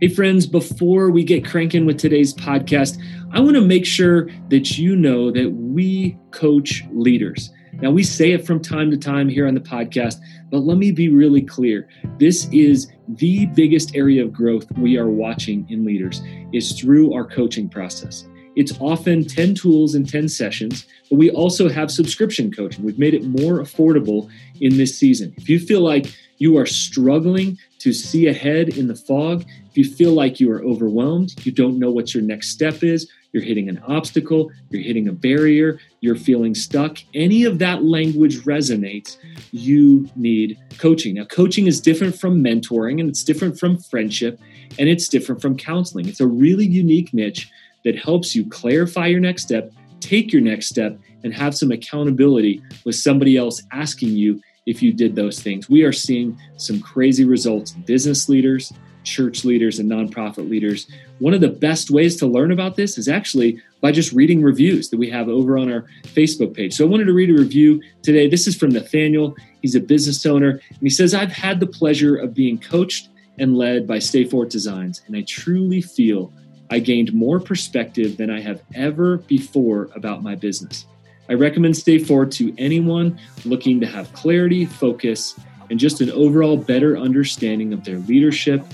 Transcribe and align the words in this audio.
Hey, 0.00 0.06
friends, 0.06 0.46
before 0.46 1.10
we 1.10 1.24
get 1.24 1.44
cranking 1.44 1.84
with 1.84 1.98
today's 1.98 2.32
podcast, 2.32 3.02
I 3.32 3.40
want 3.40 3.56
to 3.56 3.60
make 3.60 3.84
sure 3.84 4.28
that 4.48 4.78
you 4.78 4.94
know 4.94 5.32
that 5.32 5.50
we 5.50 6.16
coach 6.30 6.84
leaders. 6.92 7.50
Now, 7.72 7.90
we 7.90 8.04
say 8.04 8.30
it 8.30 8.46
from 8.46 8.62
time 8.62 8.92
to 8.92 8.96
time 8.96 9.28
here 9.28 9.48
on 9.48 9.54
the 9.54 9.60
podcast, 9.60 10.20
but 10.52 10.58
let 10.58 10.78
me 10.78 10.92
be 10.92 11.08
really 11.08 11.42
clear. 11.42 11.88
This 12.20 12.48
is 12.52 12.92
the 13.08 13.46
biggest 13.46 13.96
area 13.96 14.22
of 14.22 14.32
growth 14.32 14.70
we 14.78 14.96
are 14.96 15.10
watching 15.10 15.66
in 15.68 15.84
leaders 15.84 16.22
is 16.52 16.78
through 16.78 17.12
our 17.12 17.24
coaching 17.24 17.68
process. 17.68 18.24
It's 18.54 18.78
often 18.80 19.24
10 19.24 19.56
tools 19.56 19.96
and 19.96 20.08
10 20.08 20.28
sessions, 20.28 20.86
but 21.10 21.16
we 21.16 21.30
also 21.32 21.68
have 21.68 21.90
subscription 21.90 22.52
coaching. 22.52 22.84
We've 22.84 23.00
made 23.00 23.14
it 23.14 23.24
more 23.24 23.58
affordable 23.58 24.30
in 24.60 24.76
this 24.76 24.96
season. 24.96 25.34
If 25.36 25.48
you 25.48 25.58
feel 25.58 25.80
like 25.80 26.06
you 26.38 26.56
are 26.56 26.66
struggling 26.66 27.58
to 27.80 27.92
see 27.92 28.26
ahead 28.26 28.70
in 28.70 28.88
the 28.88 28.94
fog, 28.94 29.44
if 29.70 29.76
you 29.76 29.84
feel 29.84 30.12
like 30.12 30.40
you 30.40 30.50
are 30.50 30.62
overwhelmed, 30.62 31.34
you 31.44 31.52
don't 31.52 31.78
know 31.78 31.90
what 31.90 32.14
your 32.14 32.22
next 32.22 32.48
step 32.50 32.82
is, 32.82 33.10
you're 33.32 33.42
hitting 33.42 33.68
an 33.68 33.78
obstacle, 33.86 34.50
you're 34.70 34.82
hitting 34.82 35.08
a 35.08 35.12
barrier, 35.12 35.78
you're 36.00 36.16
feeling 36.16 36.54
stuck, 36.54 36.98
any 37.14 37.44
of 37.44 37.58
that 37.58 37.84
language 37.84 38.38
resonates, 38.44 39.18
you 39.52 40.08
need 40.16 40.58
coaching. 40.78 41.14
Now, 41.16 41.24
coaching 41.24 41.66
is 41.66 41.80
different 41.80 42.18
from 42.18 42.42
mentoring 42.42 43.00
and 43.00 43.08
it's 43.08 43.22
different 43.22 43.58
from 43.58 43.78
friendship 43.78 44.40
and 44.78 44.88
it's 44.88 45.08
different 45.08 45.42
from 45.42 45.56
counseling. 45.56 46.08
It's 46.08 46.20
a 46.20 46.26
really 46.26 46.66
unique 46.66 47.12
niche 47.12 47.50
that 47.84 47.96
helps 47.96 48.34
you 48.34 48.48
clarify 48.48 49.06
your 49.06 49.20
next 49.20 49.42
step, 49.42 49.72
take 50.00 50.32
your 50.32 50.42
next 50.42 50.68
step, 50.68 50.98
and 51.24 51.34
have 51.34 51.56
some 51.56 51.72
accountability 51.72 52.62
with 52.84 52.94
somebody 52.94 53.36
else 53.36 53.62
asking 53.72 54.10
you 54.10 54.40
if 54.68 54.82
you 54.82 54.92
did 54.92 55.16
those 55.16 55.40
things. 55.40 55.68
We 55.68 55.82
are 55.82 55.92
seeing 55.92 56.38
some 56.58 56.80
crazy 56.80 57.24
results 57.24 57.72
business 57.72 58.28
leaders, 58.28 58.72
church 59.02 59.44
leaders, 59.44 59.78
and 59.78 59.90
nonprofit 59.90 60.48
leaders. 60.48 60.86
One 61.20 61.32
of 61.32 61.40
the 61.40 61.48
best 61.48 61.90
ways 61.90 62.16
to 62.16 62.26
learn 62.26 62.52
about 62.52 62.76
this 62.76 62.98
is 62.98 63.08
actually 63.08 63.62
by 63.80 63.92
just 63.92 64.12
reading 64.12 64.42
reviews 64.42 64.90
that 64.90 64.98
we 64.98 65.08
have 65.08 65.28
over 65.28 65.56
on 65.56 65.72
our 65.72 65.86
Facebook 66.02 66.54
page. 66.54 66.74
So 66.74 66.84
I 66.84 66.88
wanted 66.88 67.06
to 67.06 67.14
read 67.14 67.30
a 67.30 67.34
review 67.34 67.80
today. 68.02 68.28
This 68.28 68.46
is 68.46 68.56
from 68.56 68.70
Nathaniel. 68.70 69.34
He's 69.62 69.74
a 69.74 69.80
business 69.80 70.26
owner, 70.26 70.50
and 70.50 70.82
he 70.82 70.90
says, 70.90 71.14
I've 71.14 71.32
had 71.32 71.60
the 71.60 71.66
pleasure 71.66 72.16
of 72.16 72.34
being 72.34 72.58
coached 72.58 73.08
and 73.38 73.56
led 73.56 73.86
by 73.86 74.00
Stay 74.00 74.24
Forth 74.24 74.50
Designs, 74.50 75.00
and 75.06 75.16
I 75.16 75.22
truly 75.22 75.80
feel 75.80 76.30
I 76.70 76.80
gained 76.80 77.14
more 77.14 77.40
perspective 77.40 78.18
than 78.18 78.30
I 78.30 78.40
have 78.42 78.62
ever 78.74 79.18
before 79.18 79.88
about 79.94 80.22
my 80.22 80.34
business. 80.34 80.84
I 81.28 81.34
recommend 81.34 81.76
Stay 81.76 81.98
Forth 81.98 82.30
to 82.30 82.54
anyone 82.56 83.18
looking 83.44 83.80
to 83.80 83.86
have 83.86 84.12
clarity, 84.14 84.64
focus, 84.64 85.38
and 85.70 85.78
just 85.78 86.00
an 86.00 86.10
overall 86.10 86.56
better 86.56 86.96
understanding 86.96 87.72
of 87.72 87.84
their 87.84 87.98
leadership 87.98 88.64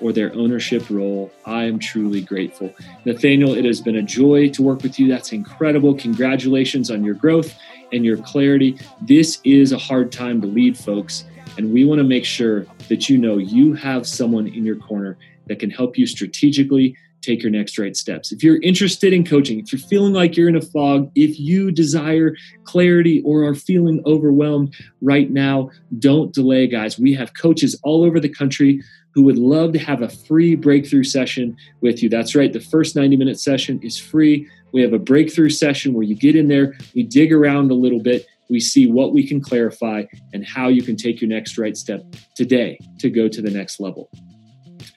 or 0.00 0.12
their 0.12 0.34
ownership 0.34 0.90
role. 0.90 1.32
I 1.46 1.64
am 1.64 1.78
truly 1.78 2.20
grateful. 2.20 2.74
Nathaniel, 3.06 3.54
it 3.54 3.64
has 3.64 3.80
been 3.80 3.96
a 3.96 4.02
joy 4.02 4.50
to 4.50 4.62
work 4.62 4.82
with 4.82 4.98
you. 4.98 5.08
That's 5.08 5.32
incredible. 5.32 5.94
Congratulations 5.94 6.90
on 6.90 7.04
your 7.04 7.14
growth 7.14 7.54
and 7.92 8.04
your 8.04 8.18
clarity. 8.18 8.78
This 9.00 9.40
is 9.44 9.72
a 9.72 9.78
hard 9.78 10.12
time 10.12 10.42
to 10.42 10.46
lead, 10.46 10.76
folks, 10.76 11.24
and 11.56 11.72
we 11.72 11.86
want 11.86 12.00
to 12.00 12.04
make 12.04 12.26
sure 12.26 12.66
that 12.88 13.08
you 13.08 13.16
know 13.16 13.38
you 13.38 13.72
have 13.72 14.06
someone 14.06 14.46
in 14.46 14.64
your 14.64 14.76
corner 14.76 15.16
that 15.46 15.58
can 15.58 15.70
help 15.70 15.96
you 15.96 16.06
strategically 16.06 16.96
take 17.24 17.42
your 17.42 17.50
next 17.50 17.78
right 17.78 17.96
steps. 17.96 18.32
If 18.32 18.42
you're 18.42 18.60
interested 18.62 19.12
in 19.12 19.24
coaching, 19.24 19.58
if 19.58 19.72
you're 19.72 19.80
feeling 19.80 20.12
like 20.12 20.36
you're 20.36 20.48
in 20.48 20.56
a 20.56 20.62
fog, 20.62 21.10
if 21.14 21.38
you 21.38 21.70
desire 21.70 22.36
clarity 22.64 23.22
or 23.24 23.44
are 23.44 23.54
feeling 23.54 24.02
overwhelmed 24.06 24.74
right 25.00 25.30
now, 25.30 25.70
don't 25.98 26.32
delay, 26.32 26.66
guys. 26.66 26.98
We 26.98 27.14
have 27.14 27.34
coaches 27.34 27.78
all 27.82 28.04
over 28.04 28.20
the 28.20 28.28
country 28.28 28.82
who 29.14 29.22
would 29.22 29.38
love 29.38 29.72
to 29.72 29.78
have 29.78 30.02
a 30.02 30.08
free 30.08 30.56
breakthrough 30.56 31.04
session 31.04 31.56
with 31.80 32.02
you. 32.02 32.08
That's 32.08 32.34
right, 32.34 32.52
the 32.52 32.60
first 32.60 32.96
90 32.96 33.16
minute 33.16 33.38
session 33.38 33.80
is 33.82 33.98
free. 33.98 34.48
We 34.72 34.82
have 34.82 34.92
a 34.92 34.98
breakthrough 34.98 35.50
session 35.50 35.94
where 35.94 36.02
you 36.02 36.16
get 36.16 36.34
in 36.34 36.48
there, 36.48 36.74
we 36.94 37.04
dig 37.04 37.32
around 37.32 37.70
a 37.70 37.74
little 37.74 38.00
bit, 38.00 38.26
we 38.50 38.60
see 38.60 38.86
what 38.90 39.12
we 39.12 39.26
can 39.26 39.40
clarify 39.40 40.04
and 40.32 40.44
how 40.44 40.68
you 40.68 40.82
can 40.82 40.96
take 40.96 41.20
your 41.20 41.30
next 41.30 41.58
right 41.58 41.76
step 41.76 42.04
today 42.34 42.78
to 42.98 43.08
go 43.08 43.28
to 43.28 43.40
the 43.40 43.50
next 43.50 43.80
level. 43.80 44.10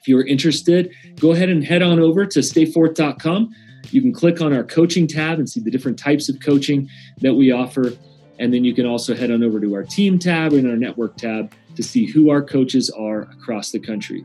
If 0.08 0.12
you're 0.12 0.26
interested, 0.26 0.94
go 1.20 1.32
ahead 1.32 1.50
and 1.50 1.62
head 1.62 1.82
on 1.82 2.00
over 2.00 2.24
to 2.24 2.38
stayforth.com. 2.38 3.54
You 3.90 4.00
can 4.00 4.14
click 4.14 4.40
on 4.40 4.54
our 4.54 4.64
coaching 4.64 5.06
tab 5.06 5.38
and 5.38 5.46
see 5.46 5.60
the 5.60 5.70
different 5.70 5.98
types 5.98 6.30
of 6.30 6.40
coaching 6.40 6.88
that 7.20 7.34
we 7.34 7.52
offer. 7.52 7.92
And 8.38 8.54
then 8.54 8.64
you 8.64 8.74
can 8.74 8.86
also 8.86 9.14
head 9.14 9.30
on 9.30 9.44
over 9.44 9.60
to 9.60 9.74
our 9.74 9.82
team 9.82 10.18
tab 10.18 10.54
and 10.54 10.66
our 10.66 10.78
network 10.78 11.18
tab 11.18 11.52
to 11.76 11.82
see 11.82 12.06
who 12.06 12.30
our 12.30 12.40
coaches 12.40 12.88
are 12.88 13.24
across 13.24 13.70
the 13.70 13.78
country. 13.78 14.24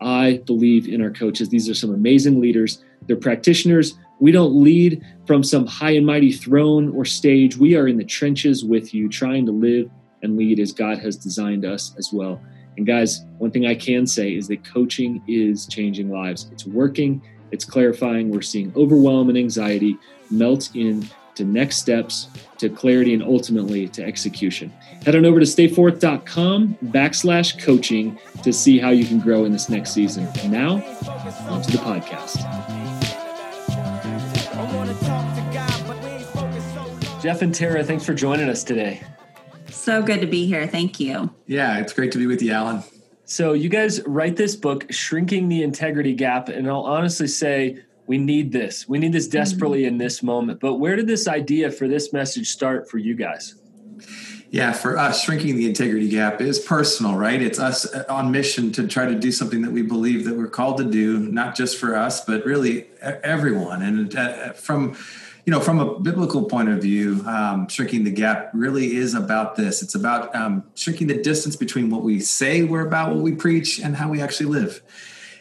I 0.00 0.44
believe 0.46 0.86
in 0.86 1.02
our 1.02 1.10
coaches. 1.10 1.48
These 1.48 1.68
are 1.68 1.74
some 1.74 1.92
amazing 1.92 2.40
leaders. 2.40 2.84
They're 3.08 3.16
practitioners. 3.16 3.98
We 4.20 4.30
don't 4.30 4.62
lead 4.62 5.04
from 5.26 5.42
some 5.42 5.66
high 5.66 5.96
and 5.96 6.06
mighty 6.06 6.30
throne 6.30 6.94
or 6.94 7.04
stage. 7.04 7.56
We 7.56 7.74
are 7.74 7.88
in 7.88 7.96
the 7.96 8.04
trenches 8.04 8.64
with 8.64 8.94
you, 8.94 9.08
trying 9.08 9.44
to 9.46 9.52
live 9.52 9.90
and 10.22 10.36
lead 10.36 10.60
as 10.60 10.70
God 10.70 10.98
has 10.98 11.16
designed 11.16 11.64
us 11.64 11.96
as 11.98 12.12
well. 12.12 12.40
And 12.76 12.86
guys, 12.86 13.24
one 13.38 13.50
thing 13.50 13.66
I 13.66 13.74
can 13.74 14.06
say 14.06 14.34
is 14.34 14.48
that 14.48 14.64
coaching 14.64 15.22
is 15.26 15.66
changing 15.66 16.10
lives. 16.10 16.48
It's 16.52 16.66
working, 16.66 17.22
it's 17.50 17.64
clarifying. 17.64 18.30
We're 18.30 18.42
seeing 18.42 18.72
overwhelm 18.76 19.28
and 19.28 19.38
anxiety 19.38 19.96
melt 20.30 20.70
in 20.74 21.08
to 21.36 21.44
next 21.44 21.76
steps, 21.76 22.28
to 22.58 22.68
clarity, 22.68 23.14
and 23.14 23.22
ultimately 23.22 23.88
to 23.88 24.02
execution. 24.02 24.70
Head 25.04 25.14
on 25.14 25.24
over 25.24 25.38
to 25.38 25.46
stayforth.com 25.46 26.78
backslash 26.86 27.62
coaching 27.62 28.18
to 28.42 28.52
see 28.52 28.78
how 28.78 28.90
you 28.90 29.04
can 29.04 29.20
grow 29.20 29.44
in 29.44 29.52
this 29.52 29.68
next 29.68 29.92
season. 29.92 30.24
Now, 30.48 30.76
on 31.48 31.62
to 31.62 31.70
the 31.70 31.78
podcast. 31.78 32.42
Jeff 37.22 37.42
and 37.42 37.54
Tara, 37.54 37.84
thanks 37.84 38.04
for 38.04 38.14
joining 38.14 38.48
us 38.48 38.64
today. 38.64 39.02
So 39.76 40.02
good 40.02 40.20
to 40.20 40.26
be 40.26 40.46
here. 40.46 40.66
Thank 40.66 40.98
you. 40.98 41.30
Yeah, 41.46 41.78
it's 41.78 41.92
great 41.92 42.10
to 42.12 42.18
be 42.18 42.26
with 42.26 42.42
you, 42.42 42.52
Alan. 42.52 42.82
So, 43.24 43.52
you 43.52 43.68
guys 43.68 44.00
write 44.06 44.36
this 44.36 44.56
book, 44.56 44.86
Shrinking 44.90 45.48
the 45.48 45.62
Integrity 45.62 46.14
Gap, 46.14 46.48
and 46.48 46.68
I'll 46.68 46.80
honestly 46.80 47.28
say 47.28 47.84
we 48.06 48.18
need 48.18 48.52
this. 48.52 48.88
We 48.88 48.98
need 48.98 49.12
this 49.12 49.28
desperately 49.28 49.80
mm-hmm. 49.80 49.94
in 49.94 49.98
this 49.98 50.22
moment. 50.22 50.60
But 50.60 50.76
where 50.76 50.96
did 50.96 51.06
this 51.06 51.28
idea 51.28 51.70
for 51.70 51.88
this 51.88 52.12
message 52.12 52.48
start 52.48 52.88
for 52.90 52.98
you 52.98 53.14
guys? 53.14 53.54
Yeah, 54.50 54.72
for 54.72 54.96
us, 54.96 55.22
shrinking 55.22 55.56
the 55.56 55.68
integrity 55.68 56.08
gap 56.08 56.40
is 56.40 56.58
personal, 56.58 57.16
right? 57.16 57.42
It's 57.42 57.58
us 57.58 57.84
on 58.08 58.30
mission 58.30 58.72
to 58.72 58.86
try 58.86 59.06
to 59.06 59.14
do 59.14 59.30
something 59.30 59.62
that 59.62 59.72
we 59.72 59.82
believe 59.82 60.24
that 60.24 60.36
we're 60.36 60.46
called 60.48 60.78
to 60.78 60.84
do, 60.84 61.18
not 61.18 61.56
just 61.56 61.78
for 61.78 61.96
us, 61.96 62.24
but 62.24 62.44
really 62.44 62.86
everyone. 63.02 63.82
And 63.82 64.16
uh, 64.16 64.52
from 64.52 64.96
you 65.46 65.52
know, 65.52 65.60
from 65.60 65.78
a 65.78 66.00
biblical 66.00 66.42
point 66.42 66.68
of 66.68 66.82
view, 66.82 67.22
um, 67.24 67.68
shrinking 67.68 68.02
the 68.02 68.10
gap 68.10 68.50
really 68.52 68.96
is 68.96 69.14
about 69.14 69.54
this. 69.54 69.80
It's 69.80 69.94
about 69.94 70.34
um, 70.34 70.64
shrinking 70.74 71.06
the 71.06 71.22
distance 71.22 71.54
between 71.54 71.88
what 71.88 72.02
we 72.02 72.18
say 72.18 72.64
we're 72.64 72.84
about, 72.84 73.14
what 73.14 73.22
we 73.22 73.32
preach, 73.32 73.78
and 73.78 73.94
how 73.94 74.10
we 74.10 74.20
actually 74.20 74.46
live. 74.46 74.82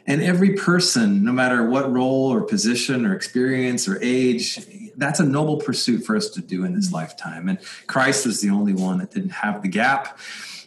And 0.05 0.21
every 0.21 0.53
person, 0.53 1.23
no 1.23 1.31
matter 1.31 1.67
what 1.67 1.91
role 1.91 2.31
or 2.31 2.41
position 2.43 3.03
or 3.03 3.15
experience 3.15 3.87
or 3.87 3.97
age, 4.03 4.59
that's 4.95 5.19
a 5.19 5.25
noble 5.25 5.57
pursuit 5.57 6.05
for 6.05 6.15
us 6.15 6.29
to 6.29 6.41
do 6.41 6.65
in 6.65 6.75
this 6.75 6.91
lifetime. 6.91 7.49
And 7.49 7.57
Christ 7.87 8.27
was 8.27 8.41
the 8.41 8.51
only 8.51 8.73
one 8.73 8.99
that 8.99 9.09
didn't 9.09 9.31
have 9.31 9.63
the 9.63 9.69
gap. 9.69 10.19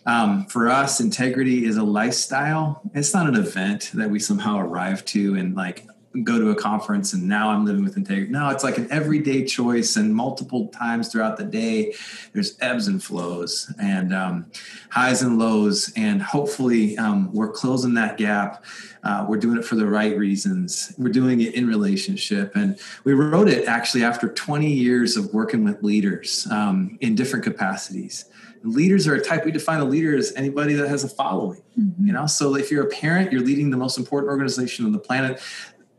Um, 0.05 0.47
for 0.47 0.69
us, 0.69 0.99
integrity 0.99 1.65
is 1.65 1.77
a 1.77 1.85
lifestyle. 1.85 2.81
It's 2.93 3.15
not 3.15 3.29
an 3.29 3.37
event 3.37 3.93
that 3.95 4.11
we 4.11 4.19
somehow 4.19 4.59
arrive 4.59 5.05
to 5.07 5.37
and 5.37 5.55
like 5.55 5.87
go 6.23 6.39
to 6.39 6.51
a 6.51 6.55
conference 6.55 7.13
and 7.13 7.29
now 7.29 7.51
I'm 7.51 7.65
living 7.65 7.85
with 7.85 7.97
integrity. 7.97 8.31
No, 8.31 8.49
it's 8.51 8.65
like 8.65 8.79
an 8.79 8.89
everyday 8.91 9.45
choice, 9.45 9.97
and 9.97 10.15
multiple 10.15 10.69
times 10.69 11.09
throughout 11.09 11.37
the 11.37 11.45
day, 11.45 11.95
there's 12.33 12.57
ebbs 12.61 12.89
and 12.89 13.03
flows 13.03 13.73
and 13.79 14.15
um, 14.15 14.47
highs 14.91 15.23
and 15.23 15.39
lows. 15.39 15.93
And 15.97 16.23
hopefully, 16.23 16.97
um, 16.99 17.33
we're 17.33 17.53
closing 17.53 17.95
that 17.95 18.17
gap. 18.17 18.65
Uh, 19.03 19.27
we're 19.29 19.39
doing 19.39 19.59
it 19.59 19.65
for 19.65 19.77
the 19.77 19.87
right 19.87 20.17
reasons. 20.17 20.93
We're 20.99 21.13
doing 21.13 21.41
it 21.41 21.55
in 21.55 21.67
relationship. 21.67 22.57
And 22.57 22.79
we 23.05 23.13
wrote 23.13 23.49
it 23.49 23.69
actually 23.69 24.03
after 24.03 24.33
20 24.33 24.71
years 24.71 25.17
of 25.17 25.33
working 25.33 25.65
with 25.65 25.83
leaders 25.83 26.47
um, 26.51 26.99
in 27.01 27.15
different 27.15 27.45
capacities 27.45 28.25
leaders 28.65 29.07
are 29.07 29.15
a 29.15 29.23
type 29.23 29.45
we 29.45 29.53
define 29.53 29.81
a 29.81 29.85
leader 29.85 30.17
as 30.17 30.33
anybody 30.35 30.75
that 30.75 30.89
has 30.89 31.05
a 31.05 31.09
following 31.09 31.63
mm-hmm. 31.79 32.07
you 32.07 32.13
know 32.13 32.27
so 32.27 32.57
if 32.57 32.71
you're 32.71 32.85
a 32.85 32.91
parent 32.91 33.31
you're 33.31 33.41
leading 33.41 33.71
the 33.71 33.77
most 33.77 33.99
important 33.99 34.31
organization 34.31 34.85
on 34.85 34.93
the 34.93 34.99
planet 34.99 35.41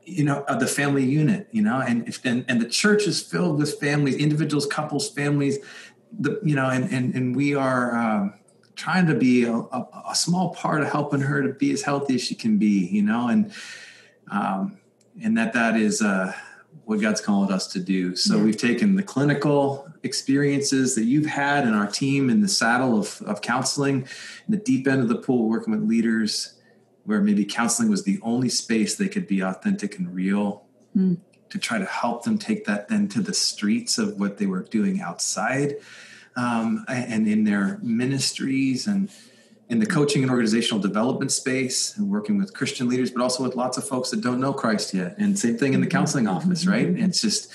you 0.10 0.24
know 0.24 0.44
of 0.44 0.60
the 0.60 0.68
family 0.68 1.06
unit 1.06 1.48
you 1.52 1.62
know 1.62 1.80
and 1.80 2.08
if 2.08 2.24
and, 2.26 2.46
and 2.48 2.62
the 2.62 2.68
church 2.68 3.08
is 3.08 3.22
filled 3.22 3.58
with 3.58 3.80
families 3.80 4.16
individuals 4.16 4.66
couples 4.66 5.10
families 5.10 5.60
the 6.20 6.40
you 6.44 6.56
know 6.56 6.70
and 6.70 6.92
and, 6.92 7.14
and 7.16 7.36
we 7.36 7.56
are 7.56 7.96
um, 7.96 8.34
trying 8.76 9.06
to 9.06 9.14
be 9.14 9.44
a, 9.44 9.54
a, 9.54 9.88
a, 10.10 10.16
small 10.16 10.54
part 10.56 10.82
of 10.82 10.90
helping 10.90 11.20
her 11.20 11.42
to 11.44 11.50
be 11.50 11.72
as 11.72 11.82
healthy 11.82 12.16
as 12.16 12.22
she 12.22 12.34
can 12.34 12.58
be 12.58 12.88
you 12.88 13.02
know 13.02 13.28
and 13.28 13.54
um, 14.32 14.78
and 15.22 15.38
that 15.38 15.54
that 15.54 15.76
is 15.76 16.02
uh, 16.02 16.34
what 16.86 17.00
god's 17.00 17.22
called 17.22 17.52
us 17.52 17.68
to 17.68 17.80
do 17.80 18.16
so 18.16 18.38
yeah. 18.38 18.44
we've 18.44 18.58
taken 18.58 18.96
the 18.96 19.04
clinical 19.04 19.88
experiences 20.04 20.96
that 20.96 21.04
you've 21.04 21.26
had 21.26 21.68
in 21.68 21.74
our 21.74 21.88
team 21.88 22.30
in 22.30 22.42
the 22.42 22.48
saddle 22.48 22.98
of, 22.98 23.22
of 23.24 23.42
counseling 23.42 24.02
in 24.48 24.50
the 24.50 24.58
deep 24.58 24.88
end 24.88 25.02
of 25.02 25.10
the 25.10 25.18
pool 25.18 25.48
working 25.48 25.72
with 25.72 25.88
leaders 25.88 26.59
where 27.10 27.22
maybe 27.22 27.44
counseling 27.44 27.90
was 27.90 28.04
the 28.04 28.20
only 28.22 28.50
space 28.50 28.96
they 28.96 29.08
could 29.08 29.26
be 29.26 29.42
authentic 29.42 29.98
and 29.98 30.14
real 30.14 30.64
mm. 30.96 31.18
to 31.50 31.58
try 31.58 31.80
to 31.80 31.86
help 31.86 32.24
them 32.24 32.38
take 32.38 32.66
that 32.66 32.88
then 32.88 33.08
to 33.08 33.20
the 33.20 33.34
streets 33.34 33.98
of 33.98 34.20
what 34.20 34.38
they 34.38 34.46
were 34.46 34.62
doing 34.62 35.02
outside 35.02 35.74
um, 36.36 36.86
and 36.88 37.28
in 37.28 37.46
their 37.46 37.80
ministries 37.82 38.86
and 38.86 39.10
in 39.70 39.80
the 39.80 39.88
coaching 39.88 40.22
and 40.22 40.30
organizational 40.30 40.80
development 40.80 41.32
space 41.32 41.98
and 41.98 42.12
working 42.12 42.38
with 42.38 42.54
Christian 42.54 42.88
leaders, 42.88 43.10
but 43.10 43.24
also 43.24 43.42
with 43.42 43.56
lots 43.56 43.80
of 43.80 43.88
folks 43.88 44.12
that 44.12 44.22
don't 44.22 44.40
know 44.40 44.54
Christ 44.54 44.94
yet. 44.94 45.16
And 45.18 45.38
same 45.38 45.58
thing 45.58 45.74
in 45.74 45.82
the 45.82 45.88
counseling 45.88 46.28
office, 46.28 46.68
right? 46.68 46.90
Mm-hmm. 46.90 47.06
It's 47.06 47.22
just, 47.22 47.52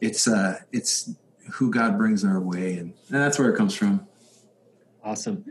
it's, 0.00 0.26
uh, 0.26 0.60
it's 0.72 1.10
who 1.52 1.70
God 1.70 1.98
brings 1.98 2.24
our 2.24 2.40
way. 2.40 2.78
And, 2.78 2.94
and 3.08 3.22
that's 3.22 3.38
where 3.38 3.50
it 3.50 3.56
comes 3.58 3.74
from. 3.74 4.06
Awesome. 5.04 5.44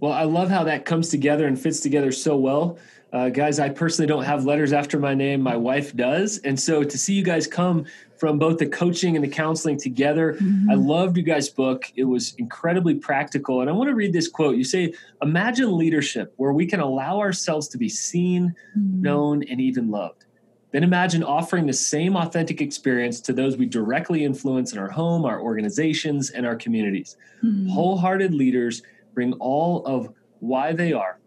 Well, 0.00 0.12
I 0.12 0.24
love 0.24 0.50
how 0.50 0.64
that 0.64 0.84
comes 0.84 1.08
together 1.08 1.46
and 1.46 1.58
fits 1.58 1.80
together 1.80 2.12
so 2.12 2.36
well. 2.36 2.78
Uh, 3.14 3.28
guys, 3.28 3.60
I 3.60 3.68
personally 3.68 4.08
don't 4.08 4.24
have 4.24 4.44
letters 4.44 4.72
after 4.72 4.98
my 4.98 5.14
name. 5.14 5.40
My 5.40 5.56
wife 5.56 5.94
does. 5.94 6.38
And 6.38 6.58
so 6.58 6.82
to 6.82 6.98
see 6.98 7.14
you 7.14 7.22
guys 7.22 7.46
come 7.46 7.86
from 8.16 8.40
both 8.40 8.58
the 8.58 8.66
coaching 8.66 9.14
and 9.14 9.24
the 9.24 9.28
counseling 9.28 9.78
together, 9.78 10.32
mm-hmm. 10.32 10.68
I 10.68 10.74
loved 10.74 11.16
you 11.16 11.22
guys' 11.22 11.48
book. 11.48 11.92
It 11.94 12.04
was 12.04 12.34
incredibly 12.38 12.96
practical. 12.96 13.60
And 13.60 13.70
I 13.70 13.72
want 13.72 13.88
to 13.88 13.94
read 13.94 14.12
this 14.12 14.26
quote. 14.26 14.56
You 14.56 14.64
say, 14.64 14.94
Imagine 15.22 15.78
leadership 15.78 16.34
where 16.38 16.52
we 16.52 16.66
can 16.66 16.80
allow 16.80 17.20
ourselves 17.20 17.68
to 17.68 17.78
be 17.78 17.88
seen, 17.88 18.56
mm-hmm. 18.76 19.02
known, 19.02 19.44
and 19.44 19.60
even 19.60 19.92
loved. 19.92 20.24
Then 20.72 20.82
imagine 20.82 21.22
offering 21.22 21.66
the 21.66 21.72
same 21.72 22.16
authentic 22.16 22.60
experience 22.60 23.20
to 23.20 23.32
those 23.32 23.56
we 23.56 23.64
directly 23.64 24.24
influence 24.24 24.72
in 24.72 24.78
our 24.80 24.90
home, 24.90 25.24
our 25.24 25.40
organizations, 25.40 26.30
and 26.30 26.44
our 26.44 26.56
communities. 26.56 27.16
Mm-hmm. 27.44 27.68
Wholehearted 27.68 28.34
leaders 28.34 28.82
bring 29.14 29.32
all 29.34 29.84
of 29.86 30.12
why 30.40 30.72
they 30.72 30.92
are 30.92 31.18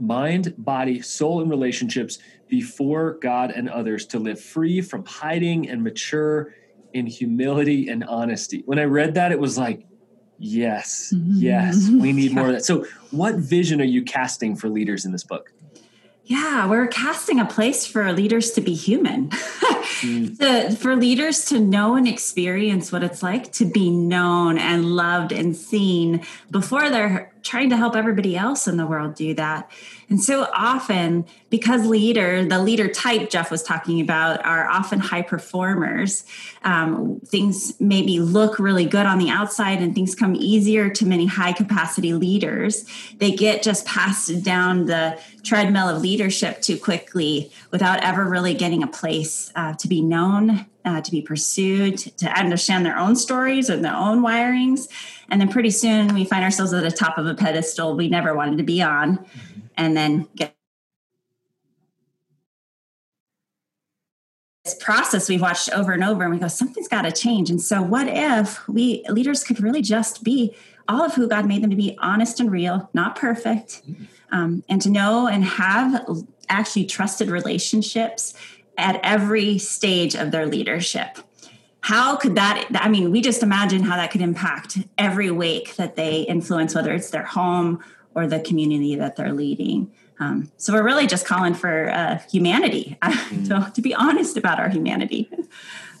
mind, 0.00 0.54
body, 0.56 1.02
soul, 1.02 1.42
and 1.42 1.50
relationships 1.50 2.18
before 2.48 3.18
God 3.20 3.50
and 3.50 3.68
others 3.68 4.06
to 4.06 4.18
live 4.18 4.40
free 4.40 4.80
from 4.80 5.04
hiding 5.04 5.68
and 5.68 5.82
mature 5.84 6.54
in 6.92 7.06
humility 7.06 7.88
and 7.88 8.02
honesty. 8.04 8.62
When 8.66 8.78
I 8.78 8.84
read 8.84 9.14
that, 9.14 9.30
it 9.30 9.38
was 9.38 9.58
like, 9.58 9.86
yes, 10.38 11.12
mm-hmm. 11.14 11.34
yes, 11.34 11.88
we 11.88 12.12
need 12.12 12.30
yeah. 12.32 12.34
more 12.34 12.46
of 12.48 12.54
that. 12.54 12.64
So, 12.64 12.86
what 13.10 13.36
vision 13.36 13.80
are 13.80 13.84
you 13.84 14.02
casting 14.02 14.56
for 14.56 14.68
leaders 14.68 15.04
in 15.04 15.12
this 15.12 15.24
book? 15.24 15.52
Yeah, 16.30 16.68
we're 16.68 16.86
casting 16.86 17.40
a 17.40 17.44
place 17.44 17.84
for 17.84 18.12
leaders 18.12 18.52
to 18.52 18.60
be 18.60 18.72
human, 18.72 19.30
mm. 19.30 20.38
to, 20.38 20.76
for 20.76 20.94
leaders 20.94 21.46
to 21.46 21.58
know 21.58 21.96
and 21.96 22.06
experience 22.06 22.92
what 22.92 23.02
it's 23.02 23.20
like 23.20 23.50
to 23.54 23.64
be 23.64 23.90
known 23.90 24.56
and 24.56 24.84
loved 24.94 25.32
and 25.32 25.56
seen 25.56 26.24
before 26.48 26.88
they're 26.88 27.32
trying 27.42 27.70
to 27.70 27.76
help 27.76 27.96
everybody 27.96 28.36
else 28.36 28.68
in 28.68 28.76
the 28.76 28.86
world 28.86 29.14
do 29.14 29.34
that. 29.34 29.70
And 30.08 30.22
so 30.22 30.48
often, 30.52 31.24
because 31.50 31.86
leader, 31.86 32.44
the 32.44 32.60
leader 32.60 32.88
type 32.88 33.30
Jeff 33.30 33.50
was 33.50 33.62
talking 33.62 34.00
about, 34.00 34.44
are 34.44 34.68
often 34.68 34.98
high 34.98 35.22
performers, 35.22 36.24
um, 36.64 37.20
things 37.24 37.74
maybe 37.80 38.18
look 38.18 38.58
really 38.58 38.84
good 38.84 39.06
on 39.06 39.18
the 39.18 39.30
outside 39.30 39.80
and 39.80 39.94
things 39.94 40.14
come 40.14 40.34
easier 40.34 40.90
to 40.90 41.06
many 41.06 41.26
high 41.26 41.52
capacity 41.52 42.12
leaders. 42.12 42.84
They 43.18 43.30
get 43.30 43.62
just 43.62 43.86
passed 43.86 44.42
down 44.42 44.86
the 44.86 45.18
treadmill 45.42 45.88
of 45.88 46.02
leadership 46.02 46.60
too 46.60 46.76
quickly 46.76 47.52
without 47.70 48.02
ever 48.02 48.24
really 48.24 48.54
getting 48.54 48.82
a 48.82 48.88
place 48.88 49.52
uh, 49.54 49.74
to 49.74 49.88
be 49.88 50.00
known, 50.02 50.66
uh, 50.84 51.00
to 51.00 51.10
be 51.10 51.22
pursued, 51.22 51.98
to 51.98 52.26
understand 52.38 52.84
their 52.84 52.98
own 52.98 53.16
stories 53.16 53.68
and 53.68 53.84
their 53.84 53.94
own 53.94 54.22
wirings. 54.22 54.88
And 55.28 55.40
then 55.40 55.48
pretty 55.48 55.70
soon 55.70 56.14
we 56.14 56.24
find 56.24 56.44
ourselves 56.44 56.72
at 56.72 56.82
the 56.82 56.90
top 56.90 57.18
of 57.18 57.26
a 57.26 57.34
pedestal 57.34 57.96
we 57.96 58.08
never 58.08 58.34
wanted 58.34 58.58
to 58.58 58.64
be 58.64 58.82
on, 58.82 59.18
mm-hmm. 59.18 59.60
and 59.76 59.96
then 59.96 60.28
get 60.36 60.54
this 64.64 64.74
process 64.74 65.28
we've 65.28 65.40
watched 65.40 65.70
over 65.72 65.92
and 65.92 66.04
over 66.04 66.22
and 66.22 66.32
we 66.32 66.38
go 66.38 66.48
something's 66.48 66.88
got 66.88 67.02
to 67.02 67.12
change 67.12 67.50
and 67.50 67.60
so 67.60 67.80
what 67.82 68.06
if 68.08 68.66
we 68.68 69.02
leaders 69.08 69.42
could 69.42 69.60
really 69.60 69.80
just 69.80 70.22
be 70.22 70.54
all 70.86 71.02
of 71.02 71.14
who 71.14 71.26
god 71.26 71.46
made 71.46 71.62
them 71.62 71.70
to 71.70 71.76
be 71.76 71.96
honest 71.98 72.40
and 72.40 72.52
real 72.52 72.90
not 72.92 73.16
perfect 73.16 73.82
mm-hmm. 73.88 74.04
um, 74.32 74.62
and 74.68 74.82
to 74.82 74.90
know 74.90 75.26
and 75.26 75.44
have 75.44 76.06
actually 76.48 76.84
trusted 76.84 77.30
relationships 77.30 78.34
at 78.80 79.00
every 79.02 79.58
stage 79.58 80.14
of 80.14 80.30
their 80.30 80.46
leadership 80.46 81.18
how 81.82 82.16
could 82.16 82.34
that 82.34 82.68
i 82.74 82.88
mean 82.88 83.10
we 83.10 83.20
just 83.20 83.42
imagine 83.42 83.82
how 83.82 83.96
that 83.96 84.10
could 84.10 84.20
impact 84.20 84.78
every 84.98 85.30
wake 85.30 85.76
that 85.76 85.96
they 85.96 86.22
influence 86.22 86.74
whether 86.74 86.92
it's 86.92 87.10
their 87.10 87.24
home 87.24 87.82
or 88.14 88.26
the 88.26 88.40
community 88.40 88.94
that 88.94 89.16
they're 89.16 89.32
leading 89.32 89.90
um, 90.18 90.52
so 90.58 90.74
we're 90.74 90.82
really 90.82 91.06
just 91.06 91.24
calling 91.24 91.54
for 91.54 91.90
uh, 91.90 92.18
humanity 92.30 92.98
mm. 93.02 93.48
to, 93.48 93.72
to, 93.72 93.80
be 93.80 93.94
honest 93.94 94.36
about 94.36 94.60
our 94.60 94.68
humanity 94.68 95.30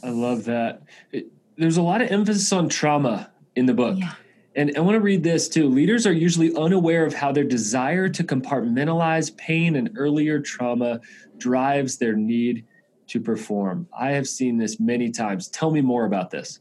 i 0.02 0.10
love 0.10 0.44
that 0.44 0.82
it, 1.12 1.26
there's 1.56 1.76
a 1.76 1.82
lot 1.82 2.00
of 2.00 2.10
emphasis 2.10 2.52
on 2.52 2.68
trauma 2.68 3.30
in 3.56 3.66
the 3.66 3.74
book 3.74 3.96
yeah. 3.98 4.12
And 4.56 4.72
I 4.76 4.80
want 4.80 4.96
to 4.96 5.00
read 5.00 5.22
this 5.22 5.48
too. 5.48 5.68
Leaders 5.68 6.06
are 6.06 6.12
usually 6.12 6.54
unaware 6.56 7.06
of 7.06 7.14
how 7.14 7.30
their 7.30 7.44
desire 7.44 8.08
to 8.08 8.24
compartmentalize 8.24 9.34
pain 9.36 9.76
and 9.76 9.90
earlier 9.96 10.40
trauma 10.40 11.00
drives 11.38 11.98
their 11.98 12.16
need 12.16 12.66
to 13.10 13.20
perform. 13.20 13.88
I 13.96 14.12
have 14.12 14.28
seen 14.28 14.56
this 14.56 14.78
many 14.78 15.10
times. 15.10 15.48
Tell 15.48 15.70
me 15.70 15.80
more 15.80 16.04
about 16.04 16.30
this. 16.30 16.60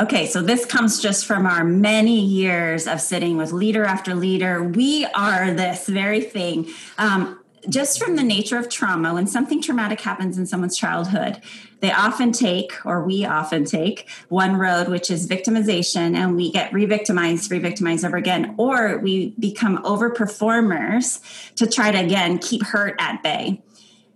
Okay, 0.00 0.26
so 0.26 0.40
this 0.40 0.64
comes 0.64 1.02
just 1.02 1.26
from 1.26 1.46
our 1.46 1.64
many 1.64 2.20
years 2.20 2.86
of 2.86 3.00
sitting 3.00 3.36
with 3.36 3.52
leader 3.52 3.84
after 3.84 4.14
leader. 4.14 4.62
We 4.62 5.04
are 5.06 5.52
this 5.52 5.88
very 5.88 6.20
thing. 6.20 6.68
Um, 6.96 7.40
just 7.68 8.00
from 8.00 8.14
the 8.14 8.22
nature 8.22 8.56
of 8.56 8.68
trauma, 8.68 9.12
when 9.14 9.26
something 9.26 9.60
traumatic 9.60 10.00
happens 10.00 10.38
in 10.38 10.46
someone's 10.46 10.76
childhood, 10.76 11.42
they 11.80 11.90
often 11.90 12.30
take, 12.30 12.72
or 12.86 13.04
we 13.04 13.24
often 13.24 13.64
take, 13.64 14.08
one 14.28 14.56
road, 14.56 14.88
which 14.88 15.10
is 15.10 15.26
victimization, 15.26 16.14
and 16.14 16.36
we 16.36 16.52
get 16.52 16.72
re 16.72 16.86
victimized, 16.86 17.50
re 17.50 17.58
victimized 17.58 18.04
over 18.04 18.16
again, 18.16 18.54
or 18.56 18.98
we 18.98 19.30
become 19.40 19.84
over 19.84 20.10
performers 20.10 21.20
to 21.56 21.66
try 21.66 21.90
to, 21.90 21.98
again, 21.98 22.38
keep 22.38 22.62
hurt 22.62 22.94
at 23.00 23.22
bay. 23.24 23.60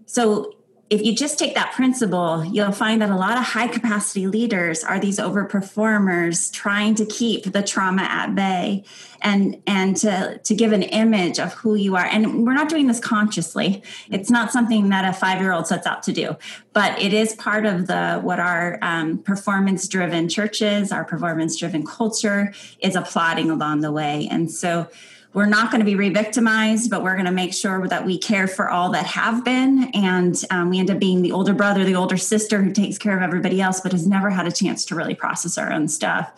So 0.06 0.54
if 0.92 1.02
you 1.02 1.16
just 1.16 1.38
take 1.38 1.54
that 1.54 1.72
principle, 1.72 2.44
you'll 2.44 2.70
find 2.70 3.00
that 3.00 3.08
a 3.08 3.16
lot 3.16 3.38
of 3.38 3.44
high 3.44 3.66
capacity 3.66 4.26
leaders 4.26 4.84
are 4.84 5.00
these 5.00 5.18
overperformers 5.18 6.52
trying 6.52 6.94
to 6.96 7.06
keep 7.06 7.44
the 7.44 7.62
trauma 7.62 8.02
at 8.02 8.34
bay 8.34 8.84
and 9.22 9.62
and 9.66 9.96
to 9.96 10.38
to 10.44 10.54
give 10.54 10.70
an 10.72 10.82
image 10.82 11.38
of 11.38 11.54
who 11.54 11.76
you 11.76 11.96
are. 11.96 12.04
And 12.04 12.44
we're 12.44 12.52
not 12.52 12.68
doing 12.68 12.88
this 12.88 13.00
consciously. 13.00 13.82
It's 14.10 14.28
not 14.28 14.52
something 14.52 14.90
that 14.90 15.06
a 15.08 15.14
five 15.14 15.40
year 15.40 15.54
old 15.54 15.66
sets 15.66 15.86
out 15.86 16.02
to 16.02 16.12
do, 16.12 16.36
but 16.74 17.00
it 17.00 17.14
is 17.14 17.32
part 17.36 17.64
of 17.64 17.86
the 17.86 18.20
what 18.20 18.38
our 18.38 18.78
um, 18.82 19.16
performance 19.16 19.88
driven 19.88 20.28
churches, 20.28 20.92
our 20.92 21.06
performance 21.06 21.56
driven 21.56 21.86
culture 21.86 22.52
is 22.80 22.96
applauding 22.96 23.50
along 23.50 23.80
the 23.80 23.92
way. 23.92 24.28
And 24.30 24.50
so 24.50 24.90
we're 25.34 25.46
not 25.46 25.70
going 25.70 25.80
to 25.80 25.84
be 25.84 25.94
re-victimized 25.94 26.90
but 26.90 27.02
we're 27.02 27.14
going 27.14 27.26
to 27.26 27.32
make 27.32 27.54
sure 27.54 27.86
that 27.88 28.04
we 28.04 28.18
care 28.18 28.46
for 28.46 28.68
all 28.68 28.90
that 28.90 29.06
have 29.06 29.44
been. 29.44 29.90
And 29.94 30.42
um, 30.50 30.70
we 30.70 30.78
end 30.78 30.90
up 30.90 30.98
being 30.98 31.22
the 31.22 31.32
older 31.32 31.54
brother 31.54 31.84
the 31.84 31.94
older 31.94 32.16
sister 32.16 32.62
who 32.62 32.72
takes 32.72 32.98
care 32.98 33.16
of 33.16 33.22
everybody 33.22 33.60
else 33.60 33.80
but 33.80 33.92
has 33.92 34.06
never 34.06 34.30
had 34.30 34.46
a 34.46 34.52
chance 34.52 34.84
to 34.86 34.94
really 34.94 35.14
process 35.14 35.58
our 35.58 35.72
own 35.72 35.88
stuff. 35.88 36.32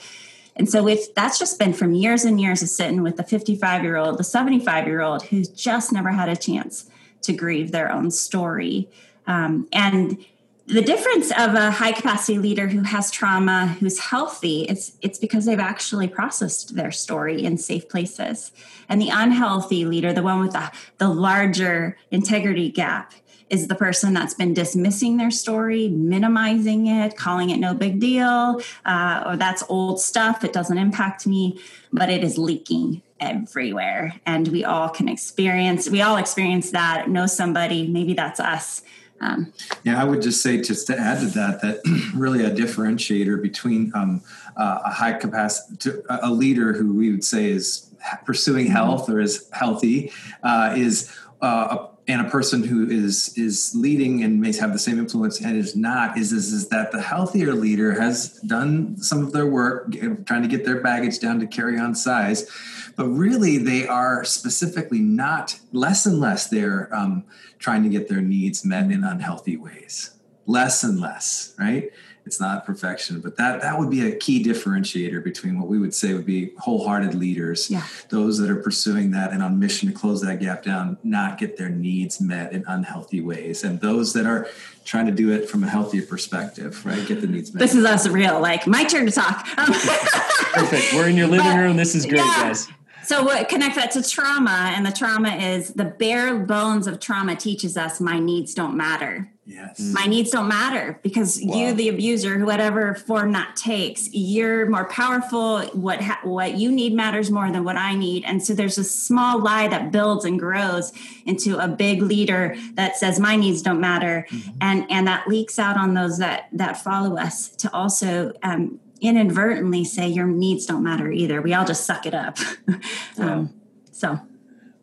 And 0.57 0.69
so 0.69 0.87
if 0.87 1.15
that's 1.15 1.39
just 1.39 1.59
been 1.59 1.73
from 1.73 1.95
years 1.95 2.25
and 2.25 2.41
years 2.41 2.63
of 2.63 2.69
sitting 2.69 3.03
with 3.03 3.17
the 3.17 3.25
55 3.25 3.83
year 3.83 3.97
old 3.97 4.19
the 4.19 4.25
75 4.25 4.87
year 4.87 5.01
old 5.01 5.25
who's 5.25 5.49
just 5.49 5.93
never 5.93 6.11
had 6.11 6.29
a 6.29 6.37
chance 6.37 6.89
to 7.23 7.33
grieve 7.33 7.73
their 7.73 7.91
own 7.91 8.11
story. 8.11 8.89
Um, 9.27 9.67
and 9.73 10.25
the 10.67 10.83
difference 10.83 11.31
of 11.33 11.55
a 11.55 11.71
high 11.71 11.93
capacity 11.93 12.39
leader 12.39 12.69
who 12.69 12.83
has 12.83 13.11
trauma 13.11 13.67
who's 13.81 13.99
healthy 13.99 14.63
it's 14.63 14.93
it's 15.03 15.19
because 15.19 15.45
they've 15.45 15.59
actually 15.59 16.09
processed 16.09 16.75
their 16.75 16.91
story 16.91 17.45
in 17.45 17.59
safe 17.59 17.89
places. 17.89 18.51
And 18.89 19.01
the 19.01 19.11
unhealthy 19.11 19.85
leader 19.85 20.13
the 20.13 20.23
one 20.23 20.41
with 20.41 20.53
the, 20.53 20.73
the 20.99 21.09
larger 21.09 21.99
integrity 22.11 22.71
gap 22.71 23.13
is 23.51 23.69
the 23.69 23.75
person 23.75 24.15
that's 24.15 24.33
been 24.33 24.55
dismissing 24.55 25.19
their 25.19 25.31
story 25.31 25.89
minimizing 25.89 26.87
it 26.87 27.15
calling 27.17 27.51
it 27.51 27.59
no 27.59 27.75
big 27.75 28.01
deal 28.01 28.61
uh, 28.87 29.23
or 29.27 29.37
that's 29.37 29.63
old 29.69 30.01
stuff 30.01 30.45
it 30.45 30.53
doesn't 30.55 30.79
impact 30.79 31.27
me 31.27 31.61
but 31.93 32.09
it 32.09 32.25
is 32.25 32.39
leaking 32.39 33.03
everywhere. 33.21 34.21
And 34.27 34.49
we 34.49 34.65
all 34.65 34.89
can 34.89 35.09
experience 35.09 35.91
we 35.91 36.01
all 36.01 36.17
experience 36.17 36.71
that 36.71 37.11
know 37.11 37.27
somebody 37.27 37.87
maybe 37.87 38.15
that's 38.15 38.41
us 38.41 38.83
um, 39.25 39.53
yeah, 39.85 40.01
I 40.01 40.05
would 40.05 40.21
just 40.21 40.43
say 40.43 40.61
just 40.61 40.87
to 40.89 40.99
add 40.99 41.21
to 41.21 41.27
that 41.27 41.63
that 41.63 42.13
really 42.15 42.45
a 42.45 42.51
differentiator 42.51 43.41
between 43.41 43.91
um, 43.95 44.23
uh, 44.57 44.81
a 44.85 44.91
high 44.91 45.15
capacity 45.15 45.91
a 46.11 46.31
leader 46.31 46.75
who 46.75 46.93
we 46.93 47.11
would 47.11 47.25
say 47.25 47.51
is 47.51 47.91
pursuing 48.27 48.67
health 48.67 49.09
or 49.09 49.21
is 49.21 49.49
healthy 49.53 50.13
uh, 50.43 50.75
is 50.77 51.11
uh, 51.41 51.87
and 52.07 52.21
a 52.21 52.29
person 52.29 52.63
who 52.63 52.89
is 52.89 53.37
is 53.37 53.75
leading 53.75 54.23
and 54.23 54.41
may 54.41 54.55
have 54.57 54.73
the 54.73 54.79
same 54.79 54.99
influence 54.99 55.41
and 55.41 55.57
is 55.57 55.75
not 55.75 56.19
is 56.19 56.33
is, 56.33 56.53
is 56.53 56.69
that 56.69 56.93
the 56.93 57.01
healthier 57.01 57.55
leader 57.55 57.99
has 57.99 58.41
done 58.41 58.97
some 58.99 59.23
of 59.23 59.33
their 59.33 59.47
work 59.47 59.91
trying 60.27 60.43
to 60.43 60.49
get 60.49 60.65
their 60.65 60.81
baggage 60.81 61.19
down 61.19 61.41
to 61.41 61.47
carry 61.47 61.79
on 61.79 61.95
size. 61.95 62.51
But 62.97 63.09
really 63.09 63.59
they 63.59 63.87
are 63.89 64.25
specifically 64.25 65.01
not 65.01 65.59
less 65.73 66.07
and 66.07 66.21
less 66.21 66.49
they're 66.49 66.95
um, 66.95 67.25
trying 67.59 67.83
to 67.85 67.89
get 67.89 68.09
their 68.09 68.21
needs 68.21 68.65
met 68.65 68.91
in 68.91 69.03
unhealthy 69.03 69.57
ways. 69.57 70.11
Less 70.47 70.85
and 70.85 71.01
less 71.01 71.55
right 71.59 71.91
it's 72.27 72.41
not 72.41 72.65
perfection 72.65 73.21
but 73.21 73.37
that 73.37 73.61
that 73.61 73.79
would 73.79 73.91
be 73.91 74.07
a 74.07 74.17
key 74.17 74.43
differentiator 74.43 75.23
between 75.23 75.59
what 75.59 75.69
we 75.69 75.79
would 75.79 75.95
say 75.95 76.15
would 76.15 76.27
be 76.27 76.53
wholehearted 76.59 77.15
leaders. 77.15 77.71
Yeah. 77.71 77.85
those 78.09 78.39
that 78.39 78.51
are 78.51 78.57
pursuing 78.57 79.11
that 79.13 79.33
and 79.33 79.43
on 79.43 79.59
mission 79.59 79.89
to 79.89 79.95
close 79.95 80.21
that 80.23 80.41
gap 80.41 80.63
down 80.63 80.99
not 81.03 81.39
get 81.39 81.57
their 81.57 81.69
needs 81.69 82.21
met 82.21 82.53
in 82.53 82.65
unhealthy 82.67 83.21
ways. 83.21 83.65
And 83.65 83.81
those 83.81 84.13
that 84.13 84.27
are 84.27 84.49
trying 84.85 85.07
to 85.07 85.13
do 85.13 85.33
it 85.33 85.49
from 85.49 85.65
a 85.65 85.69
healthier 85.69 86.03
perspective 86.03 86.85
right? 86.85 87.07
Get 87.07 87.21
the 87.21 87.27
needs 87.27 87.53
met. 87.53 87.61
This 87.61 87.75
is 87.75 87.85
us 87.85 88.07
real 88.07 88.41
like 88.41 88.67
my 88.67 88.85
turn 88.85 89.07
to 89.07 89.13
talk. 89.13 89.47
Perfect. 89.57 90.93
We're 90.95 91.09
in 91.09 91.17
your 91.17 91.29
living 91.29 91.47
but, 91.47 91.59
room. 91.59 91.77
This 91.77 91.95
is 91.95 92.05
great 92.05 92.19
yeah. 92.19 92.49
guys. 92.49 92.69
So 93.05 93.23
what 93.23 93.49
connect 93.49 93.77
that 93.77 93.91
to 93.93 94.03
trauma 94.03 94.73
and 94.75 94.85
the 94.85 94.93
trauma 94.93 95.37
is 95.37 95.75
the 95.75 95.85
bare 95.85 96.39
bones 96.39 96.87
of 96.87 97.01
trauma 97.01 97.37
teaches 97.37 97.77
us 97.77 98.01
my 98.01 98.19
needs 98.19 98.55
don't 98.55 98.77
matter 98.77 99.31
Yes. 99.47 99.79
My 99.79 100.07
needs 100.07 100.31
don't 100.31 100.49
matter 100.49 100.99
because 101.03 101.39
wow. 101.43 101.57
you, 101.57 101.75
the 101.75 101.91
abuser, 101.91 102.47
whatever 102.47 102.95
form 102.95 103.33
that 103.33 103.57
takes, 103.57 104.09
you're 104.11 104.65
more 104.71 104.87
powerful. 104.87 105.61
What 105.75 106.01
ha- 106.01 106.21
what 106.23 106.57
you 106.57 106.73
need 106.73 106.95
matters 106.95 107.31
more 107.31 107.51
than 107.51 107.63
what 107.63 107.77
I 107.77 107.95
need, 107.95 108.25
and 108.25 108.43
so 108.43 108.55
there's 108.55 108.79
a 108.79 108.85
small 108.85 109.39
lie 109.39 109.69
that 109.69 109.93
builds 109.93 110.25
and 110.25 110.39
grows 110.39 110.95
into 111.27 111.59
a 111.59 111.69
big 111.69 112.01
leader 112.01 112.57
that 112.73 112.97
says 112.97 113.21
my 113.21 113.37
needs 113.37 113.61
don't 113.61 113.81
matter, 113.81 114.27
mm-hmm. 114.31 114.51
and 114.63 114.91
and 114.91 115.07
that 115.09 115.29
leaks 115.29 115.59
out 115.59 115.77
on 115.77 115.93
those 115.93 116.17
that 116.19 116.49
that 116.53 116.83
follow 116.83 117.19
us 117.19 117.49
to 117.49 117.71
also 117.75 118.33
um, 118.43 118.81
inadvertently 119.03 119.85
say 119.85 120.09
your 120.09 120.27
needs 120.27 120.65
don't 120.65 120.83
matter 120.83 121.13
either. 121.13 121.43
We 121.43 121.53
all 121.53 121.67
just 121.67 121.85
suck 121.85 122.07
it 122.07 122.15
up. 122.15 122.39
um, 123.19 123.53
so, 123.93 124.21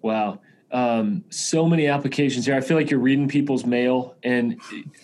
wow 0.04 0.40
um, 0.72 1.24
so 1.30 1.68
many 1.68 1.88
applications 1.88 2.46
here. 2.46 2.56
I 2.56 2.62
feel 2.62 2.78
like 2.78 2.90
you're 2.90 3.00
reading 3.00 3.28
people's 3.28 3.66
mail. 3.66 4.16
And 4.24 4.60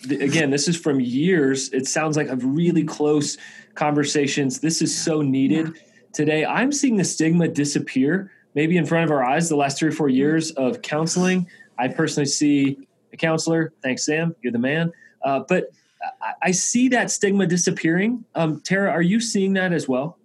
th- 0.07 0.21
again, 0.21 0.49
this 0.49 0.67
is 0.67 0.77
from 0.77 0.99
years. 0.99 1.69
It 1.73 1.87
sounds 1.87 2.15
like 2.15 2.27
of 2.27 2.43
really 2.43 2.83
close 2.83 3.37
conversations. 3.75 4.59
This 4.59 4.81
is 4.81 4.97
so 4.97 5.21
needed 5.21 5.73
today. 6.13 6.45
I'm 6.45 6.71
seeing 6.71 6.97
the 6.97 7.03
stigma 7.03 7.47
disappear, 7.47 8.31
maybe 8.55 8.77
in 8.77 8.85
front 8.85 9.05
of 9.05 9.11
our 9.11 9.23
eyes, 9.23 9.49
the 9.49 9.55
last 9.55 9.77
three 9.77 9.89
or 9.89 9.93
four 9.93 10.09
years 10.09 10.51
of 10.51 10.81
counseling. 10.81 11.47
I 11.77 11.89
personally 11.89 12.27
see 12.27 12.77
a 13.13 13.17
counselor. 13.17 13.73
Thanks, 13.83 14.05
Sam. 14.05 14.35
You're 14.41 14.53
the 14.53 14.59
man. 14.59 14.91
Uh, 15.21 15.41
but 15.47 15.65
I, 16.21 16.33
I, 16.43 16.51
see 16.51 16.89
that 16.89 17.11
stigma 17.11 17.47
disappearing. 17.47 18.23
Um, 18.35 18.61
Tara, 18.61 18.91
are 18.91 19.01
you 19.01 19.19
seeing 19.19 19.53
that 19.53 19.73
as 19.73 19.87
well? 19.87 20.16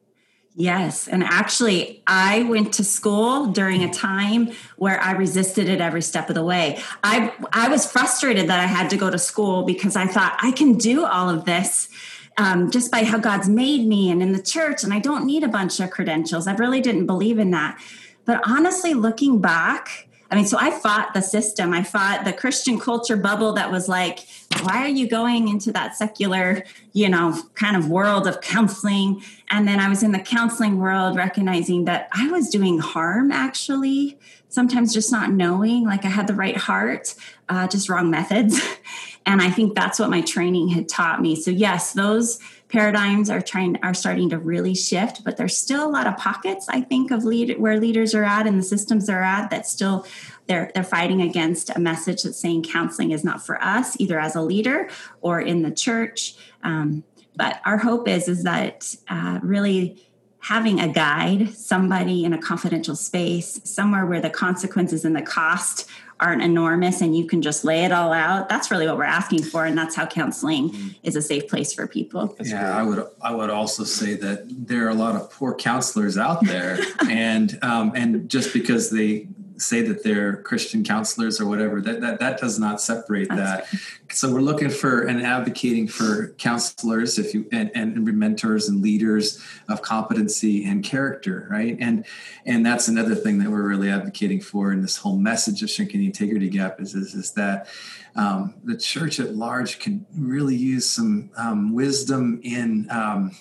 Yes. 0.54 1.08
And 1.08 1.24
actually, 1.24 2.02
I 2.06 2.42
went 2.42 2.74
to 2.74 2.84
school 2.84 3.46
during 3.46 3.82
a 3.82 3.90
time 3.90 4.52
where 4.76 5.00
I 5.00 5.12
resisted 5.12 5.66
it 5.66 5.80
every 5.80 6.02
step 6.02 6.28
of 6.28 6.34
the 6.34 6.44
way. 6.44 6.78
I, 7.02 7.32
I 7.52 7.68
was 7.68 7.90
frustrated 7.90 8.48
that 8.48 8.60
I 8.60 8.66
had 8.66 8.90
to 8.90 8.98
go 8.98 9.08
to 9.08 9.18
school 9.18 9.62
because 9.62 9.96
I 9.96 10.06
thought 10.06 10.36
I 10.42 10.52
can 10.52 10.74
do 10.74 11.06
all 11.06 11.30
of 11.30 11.46
this 11.46 11.88
um, 12.36 12.70
just 12.70 12.90
by 12.90 13.04
how 13.04 13.18
God's 13.18 13.48
made 13.48 13.86
me 13.86 14.10
and 14.10 14.22
in 14.22 14.32
the 14.32 14.42
church, 14.42 14.84
and 14.84 14.92
I 14.92 14.98
don't 14.98 15.26
need 15.26 15.42
a 15.42 15.48
bunch 15.48 15.80
of 15.80 15.90
credentials. 15.90 16.46
I 16.46 16.54
really 16.54 16.80
didn't 16.80 17.06
believe 17.06 17.38
in 17.38 17.50
that. 17.52 17.78
But 18.24 18.42
honestly, 18.46 18.94
looking 18.94 19.40
back, 19.40 20.08
I 20.32 20.34
mean, 20.34 20.46
so 20.46 20.56
I 20.58 20.70
fought 20.70 21.12
the 21.12 21.20
system. 21.20 21.74
I 21.74 21.82
fought 21.82 22.24
the 22.24 22.32
Christian 22.32 22.80
culture 22.80 23.18
bubble 23.18 23.52
that 23.52 23.70
was 23.70 23.86
like, 23.86 24.26
why 24.62 24.78
are 24.78 24.88
you 24.88 25.06
going 25.06 25.48
into 25.48 25.70
that 25.72 25.94
secular, 25.94 26.64
you 26.94 27.10
know, 27.10 27.38
kind 27.54 27.76
of 27.76 27.90
world 27.90 28.26
of 28.26 28.40
counseling? 28.40 29.22
And 29.50 29.68
then 29.68 29.78
I 29.78 29.90
was 29.90 30.02
in 30.02 30.12
the 30.12 30.18
counseling 30.18 30.78
world 30.78 31.16
recognizing 31.16 31.84
that 31.84 32.08
I 32.12 32.30
was 32.30 32.48
doing 32.48 32.78
harm 32.78 33.30
actually, 33.30 34.18
sometimes 34.48 34.94
just 34.94 35.12
not 35.12 35.30
knowing, 35.30 35.84
like 35.84 36.06
I 36.06 36.08
had 36.08 36.28
the 36.28 36.34
right 36.34 36.56
heart, 36.56 37.14
uh, 37.50 37.68
just 37.68 37.90
wrong 37.90 38.10
methods. 38.10 38.58
and 39.26 39.42
I 39.42 39.50
think 39.50 39.74
that's 39.74 39.98
what 39.98 40.08
my 40.08 40.22
training 40.22 40.68
had 40.68 40.88
taught 40.88 41.20
me. 41.20 41.36
So, 41.36 41.50
yes, 41.50 41.92
those 41.92 42.38
paradigms 42.72 43.28
are 43.28 43.42
trying 43.42 43.78
are 43.82 43.94
starting 43.94 44.30
to 44.30 44.38
really 44.38 44.74
shift 44.74 45.22
but 45.24 45.36
there's 45.36 45.56
still 45.56 45.86
a 45.86 45.90
lot 45.90 46.06
of 46.06 46.16
pockets 46.16 46.66
i 46.70 46.80
think 46.80 47.10
of 47.10 47.22
lead 47.22 47.58
where 47.58 47.78
leaders 47.78 48.14
are 48.14 48.24
at 48.24 48.46
and 48.46 48.58
the 48.58 48.62
systems 48.62 49.08
are 49.10 49.22
at 49.22 49.50
that 49.50 49.66
still 49.66 50.06
they're 50.46 50.70
they're 50.74 50.84
fighting 50.84 51.22
against 51.22 51.70
a 51.70 51.78
message 51.78 52.22
that's 52.22 52.38
saying 52.38 52.62
counseling 52.62 53.10
is 53.10 53.24
not 53.24 53.44
for 53.44 53.62
us 53.62 53.98
either 54.00 54.18
as 54.18 54.34
a 54.36 54.42
leader 54.42 54.88
or 55.20 55.40
in 55.40 55.62
the 55.62 55.70
church. 55.70 56.34
Um, 56.62 57.04
but 57.34 57.60
our 57.64 57.78
hope 57.78 58.08
is 58.08 58.28
is 58.28 58.42
that 58.42 58.94
uh, 59.08 59.40
really 59.42 60.06
having 60.40 60.80
a 60.80 60.88
guide 60.88 61.54
somebody 61.54 62.24
in 62.24 62.32
a 62.32 62.38
confidential 62.38 62.96
space 62.96 63.60
somewhere 63.64 64.04
where 64.04 64.20
the 64.20 64.30
consequences 64.30 65.04
and 65.04 65.14
the 65.14 65.22
cost 65.22 65.88
aren't 66.22 66.42
enormous 66.42 67.00
and 67.00 67.16
you 67.16 67.26
can 67.26 67.42
just 67.42 67.64
lay 67.64 67.84
it 67.84 67.92
all 67.92 68.12
out 68.12 68.48
that's 68.48 68.70
really 68.70 68.86
what 68.86 68.96
we're 68.96 69.04
asking 69.04 69.42
for 69.42 69.66
and 69.66 69.76
that's 69.76 69.94
how 69.94 70.06
counseling 70.06 70.70
mm-hmm. 70.70 70.88
is 71.02 71.16
a 71.16 71.22
safe 71.22 71.48
place 71.48 71.72
for 71.72 71.86
people 71.86 72.28
that's 72.38 72.50
yeah 72.50 72.60
great. 72.60 72.72
i 72.72 72.82
would 72.82 73.06
i 73.22 73.34
would 73.34 73.50
also 73.50 73.82
say 73.82 74.14
that 74.14 74.44
there 74.48 74.86
are 74.86 74.90
a 74.90 74.94
lot 74.94 75.16
of 75.16 75.30
poor 75.30 75.54
counselors 75.54 76.16
out 76.16 76.44
there 76.46 76.78
and 77.10 77.58
um, 77.62 77.92
and 77.94 78.28
just 78.28 78.52
because 78.52 78.90
they 78.90 79.26
say 79.62 79.82
that 79.82 80.02
they're 80.02 80.36
Christian 80.42 80.84
counselors 80.84 81.40
or 81.40 81.46
whatever. 81.46 81.80
That 81.80 82.00
that, 82.00 82.20
that 82.20 82.40
does 82.40 82.58
not 82.58 82.80
separate 82.80 83.28
That's 83.28 83.40
that. 83.40 83.72
Right. 83.72 84.12
So 84.12 84.32
we're 84.32 84.40
looking 84.40 84.70
for 84.70 85.02
and 85.02 85.22
advocating 85.22 85.88
for 85.88 86.28
counselors, 86.38 87.18
if 87.18 87.32
you 87.34 87.48
and, 87.52 87.70
and 87.74 88.04
mentors 88.04 88.68
and 88.68 88.82
leaders 88.82 89.42
of 89.68 89.82
competency 89.82 90.64
and 90.64 90.84
character, 90.84 91.46
right? 91.50 91.76
And 91.80 92.04
and 92.44 92.64
that's 92.64 92.88
another 92.88 93.14
thing 93.14 93.38
that 93.38 93.50
we're 93.50 93.66
really 93.66 93.90
advocating 93.90 94.40
for 94.40 94.72
in 94.72 94.82
this 94.82 94.96
whole 94.96 95.16
message 95.16 95.62
of 95.62 95.70
shrinking 95.70 96.00
the 96.00 96.06
integrity 96.06 96.48
gap 96.48 96.80
is 96.80 96.94
is, 96.94 97.14
is 97.14 97.32
that 97.32 97.68
um, 98.14 98.54
the 98.64 98.76
church 98.76 99.20
at 99.20 99.34
large 99.34 99.78
can 99.78 100.04
really 100.16 100.56
use 100.56 100.88
some 100.88 101.30
um, 101.36 101.72
wisdom 101.72 102.40
in 102.42 102.86
um, 102.90 103.32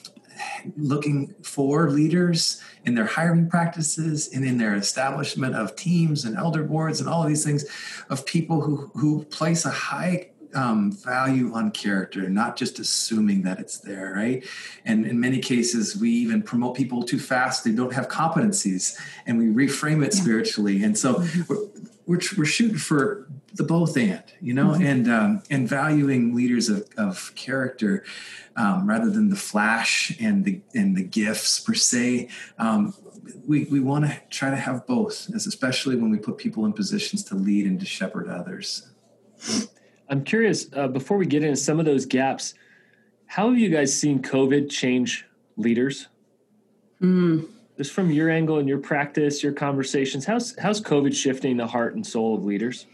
looking 0.77 1.33
for 1.43 1.89
leaders 1.89 2.61
in 2.85 2.95
their 2.95 3.05
hiring 3.05 3.49
practices 3.49 4.29
and 4.33 4.43
in 4.43 4.57
their 4.57 4.75
establishment 4.75 5.55
of 5.55 5.75
teams 5.75 6.25
and 6.25 6.37
elder 6.37 6.63
boards 6.63 6.99
and 6.99 7.09
all 7.09 7.23
of 7.23 7.29
these 7.29 7.43
things 7.43 7.65
of 8.09 8.25
people 8.25 8.61
who 8.61 8.91
who 8.95 9.23
place 9.25 9.65
a 9.65 9.69
high 9.69 10.31
um, 10.53 10.91
value 10.91 11.53
on 11.53 11.71
character, 11.71 12.29
not 12.29 12.57
just 12.57 12.79
assuming 12.79 13.43
that 13.43 13.59
it's 13.59 13.77
there, 13.77 14.13
right? 14.15 14.45
And 14.85 15.05
in 15.05 15.19
many 15.19 15.39
cases, 15.39 15.95
we 15.95 16.09
even 16.09 16.43
promote 16.43 16.75
people 16.75 17.03
too 17.03 17.19
fast; 17.19 17.63
they 17.63 17.71
don't 17.71 17.93
have 17.93 18.07
competencies, 18.07 18.97
and 19.25 19.37
we 19.37 19.45
reframe 19.45 20.05
it 20.05 20.13
yeah. 20.13 20.21
spiritually. 20.21 20.83
And 20.83 20.97
so, 20.97 21.15
mm-hmm. 21.15 21.41
we're, 21.47 21.67
we're, 22.05 22.21
we're 22.37 22.45
shooting 22.45 22.77
for 22.77 23.27
the 23.53 23.63
both 23.63 23.97
and, 23.97 24.23
you 24.39 24.53
know, 24.53 24.69
mm-hmm. 24.69 24.85
and 24.85 25.11
um, 25.11 25.43
and 25.49 25.67
valuing 25.67 26.35
leaders 26.35 26.69
of, 26.69 26.87
of 26.97 27.33
character 27.35 28.03
um, 28.55 28.87
rather 28.87 29.09
than 29.09 29.29
the 29.29 29.35
flash 29.35 30.15
and 30.19 30.45
the 30.45 30.61
and 30.73 30.95
the 30.95 31.03
gifts 31.03 31.59
per 31.59 31.73
se. 31.73 32.29
Um, 32.57 32.93
we 33.47 33.65
we 33.65 33.79
want 33.79 34.05
to 34.05 34.21
try 34.29 34.49
to 34.49 34.55
have 34.55 34.85
both, 34.85 35.29
especially 35.29 35.95
when 35.95 36.09
we 36.09 36.17
put 36.17 36.37
people 36.37 36.65
in 36.65 36.73
positions 36.73 37.23
to 37.25 37.35
lead 37.35 37.65
and 37.65 37.79
to 37.79 37.85
shepherd 37.85 38.27
others. 38.27 38.89
I'm 40.09 40.23
curious. 40.23 40.67
Uh, 40.73 40.87
before 40.87 41.17
we 41.17 41.25
get 41.25 41.43
into 41.43 41.55
some 41.55 41.79
of 41.79 41.85
those 41.85 42.05
gaps, 42.05 42.53
how 43.27 43.49
have 43.49 43.57
you 43.57 43.69
guys 43.69 43.97
seen 43.97 44.21
COVID 44.21 44.69
change 44.69 45.25
leaders? 45.55 46.07
Mm. 47.01 47.47
Just 47.77 47.93
from 47.93 48.11
your 48.11 48.29
angle 48.29 48.59
and 48.59 48.67
your 48.67 48.77
practice, 48.77 49.41
your 49.41 49.53
conversations, 49.53 50.25
how's 50.25 50.57
how's 50.59 50.81
COVID 50.81 51.15
shifting 51.15 51.57
the 51.57 51.67
heart 51.67 51.95
and 51.95 52.05
soul 52.05 52.35
of 52.35 52.43
leaders? 52.43 52.85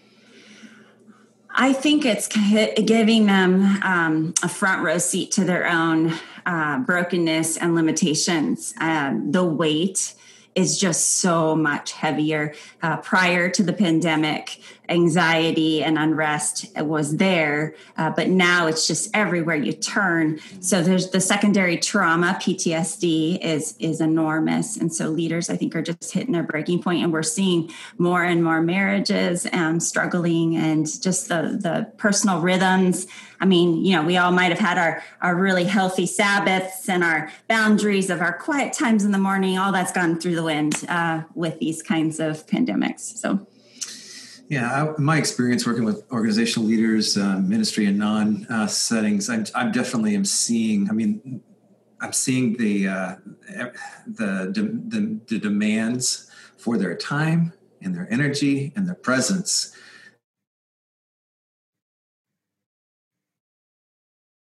I 1.59 1.73
think 1.73 2.05
it's 2.05 2.27
giving 2.27 3.25
them 3.25 3.81
um, 3.81 4.33
a 4.43 4.47
front 4.47 4.83
row 4.83 4.99
seat 4.99 5.31
to 5.31 5.43
their 5.43 5.67
own 5.67 6.13
uh, 6.45 6.79
brokenness 6.79 7.57
and 7.57 7.73
limitations. 7.73 8.75
Um, 8.79 9.31
the 9.31 9.43
weight 9.43 10.13
is 10.53 10.77
just 10.77 11.15
so 11.15 11.55
much 11.55 11.93
heavier. 11.93 12.53
Uh, 12.83 12.97
prior 12.97 13.49
to 13.49 13.63
the 13.63 13.73
pandemic, 13.73 14.61
anxiety 14.89 15.84
and 15.84 15.98
unrest 15.98 16.65
was 16.77 17.17
there, 17.17 17.75
uh, 17.98 18.10
but 18.10 18.29
now 18.29 18.67
it's 18.67 18.88
just 18.88 19.10
everywhere 19.15 19.56
you 19.56 19.74
turn. 19.74 20.39
So 20.60 20.82
there's 20.82 21.10
the 21.12 21.22
secondary 21.22 21.77
trauma, 21.77 22.38
PTSD, 22.41 23.44
is 23.44 23.75
is 23.79 24.01
enormous, 24.01 24.77
and 24.77 24.94
so 24.94 25.10
leaders 25.10 25.50
I 25.50 25.58
think 25.58 25.75
are 25.75 25.82
just 25.82 26.12
hitting 26.12 26.34
their 26.34 26.44
breaking 26.44 26.82
point, 26.82 27.03
and 27.03 27.12
we're 27.12 27.24
seeing 27.24 27.72
more 27.98 28.24
and 28.24 28.44
more 28.44 28.62
marriages 28.62 29.46
and 29.48 29.82
struggling, 29.82 30.56
and 30.56 30.86
just 31.01 31.29
the 31.29 31.58
the 31.62 31.91
personal 31.98 32.41
rhythms. 32.41 33.08
I 33.39 33.46
mean, 33.46 33.86
you 33.86 33.96
know, 33.96 34.03
we 34.03 34.17
all 34.17 34.32
might 34.32 34.50
have 34.50 34.60
had 34.60 34.77
our 34.77 35.03
our 35.22 35.36
really 35.36 35.65
healthy 35.65 36.06
Sabbaths 36.06 36.89
and 36.89 37.03
our 37.03 37.32
boundaries 37.48 38.10
of 38.10 38.22
our 38.22 38.38
quiet 38.38 38.74
times 38.74 39.03
in 39.03 39.12
the 39.12 39.17
morning. 39.17 39.58
All 39.58 39.72
that's 39.72 39.91
gone 39.91 40.20
through 40.20 40.36
the 40.36 40.44
wind 40.44 40.86
uh, 40.88 41.24
with 41.36 41.60
these 41.60 41.82
kinds 41.82 42.20
of 42.20 42.46
pandemics. 42.48 43.01
So. 43.01 43.48
Yeah, 44.50 44.72
I, 44.72 45.01
my 45.01 45.18
experience 45.18 45.68
working 45.68 45.84
with 45.84 46.10
organizational 46.10 46.68
leaders, 46.68 47.18
uh, 47.18 47.39
ministry 47.39 47.86
and 47.86 47.98
non 47.98 48.46
uh, 48.46 48.68
settings, 48.68 49.30
I'm, 49.30 49.46
I'm 49.54 49.72
definitely 49.74 50.16
am 50.16 50.24
seeing. 50.24 50.89
I 50.89 50.94
mean, 50.94 51.42
I'm 52.00 52.13
seeing 52.13 52.56
the, 52.56 52.88
uh, 52.88 53.16
the, 54.06 54.51
the 54.54 55.20
the 55.27 55.39
demands 55.39 56.32
for 56.58 56.77
their 56.77 56.96
time 56.96 57.51
and 57.82 57.94
their 57.94 58.08
energy 58.12 58.72
and 58.75 58.88
their 58.88 58.96
presence 58.96 59.75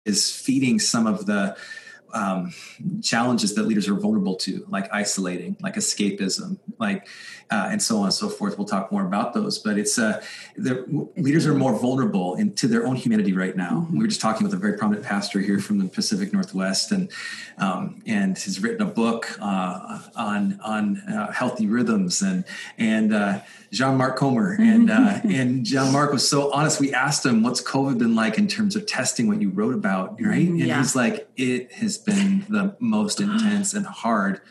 is 0.06 0.32
feeding 0.32 0.78
some 0.80 1.08
of 1.08 1.26
the 1.26 1.58
um, 2.16 2.54
challenges 3.04 3.54
that 3.56 3.64
leaders 3.64 3.88
are 3.88 3.96
vulnerable 3.96 4.36
to, 4.38 4.66
like 4.70 4.92
isolating, 4.92 5.58
like 5.62 5.76
escapism, 5.76 6.58
like 6.80 7.08
uh, 7.52 7.68
and 7.70 7.82
so 7.82 8.00
on 8.00 8.06
and 8.06 8.14
so 8.14 8.30
forth. 8.30 8.58
We'll 8.58 8.68
talk 8.68 8.92
more 8.92 9.06
about 9.06 9.34
those, 9.34 9.60
but 9.60 9.78
it's 9.78 10.00
uh, 10.00 10.24
the 10.56 10.84
leaders 11.16 11.46
are 11.46 11.54
more 11.54 11.78
vulnerable 11.78 12.36
into 12.36 12.68
their 12.68 12.88
own 12.88 12.96
humanity 12.96 13.34
right 13.34 13.56
now. 13.56 13.82
Mm-hmm. 13.82 13.94
We 13.94 14.00
were 14.00 14.08
just 14.08 14.22
talking 14.22 14.44
with 14.44 14.54
a 14.54 14.58
very 14.58 14.78
prominent 14.78 15.06
pastor 15.06 15.40
here 15.40 15.60
from 15.60 15.78
the 15.78 15.88
Pacific 15.88 16.34
Northwest, 16.34 16.92
and 16.92 17.12
um, 17.58 18.02
and 18.08 18.38
has 18.38 18.60
written 18.62 18.82
a 18.82 18.90
book 18.90 19.38
uh, 19.40 20.00
on 20.16 20.60
on 20.64 20.98
uh, 21.02 21.32
healthy 21.32 21.68
rhythms 21.68 22.22
and 22.22 22.46
and 22.78 23.14
uh, 23.14 23.42
John 23.72 23.98
Mark 23.98 24.18
Comer 24.18 24.56
and 24.60 24.90
uh, 24.90 25.20
and 25.24 25.66
John 25.66 25.94
Mark 25.94 26.12
was 26.12 26.28
so 26.28 26.52
honest. 26.52 26.80
We 26.80 26.94
asked 26.94 27.26
him, 27.26 27.44
"What's 27.44 27.62
COVID 27.62 28.00
been 28.00 28.16
like 28.16 28.38
in 28.38 28.48
terms 28.48 28.76
of 28.76 28.88
testing 28.88 29.28
what 29.28 29.42
you 29.42 29.50
wrote 29.50 29.76
about?" 29.76 30.20
Right, 30.20 30.48
and 30.48 30.60
yeah. 30.60 30.80
he's 30.80 30.96
like, 30.96 31.30
"It 31.38 31.72
has 31.74 31.98
been 32.06 32.46
the 32.50 32.76
most 32.80 33.20
intense 33.20 33.74
and 33.74 33.86
hard 33.86 34.42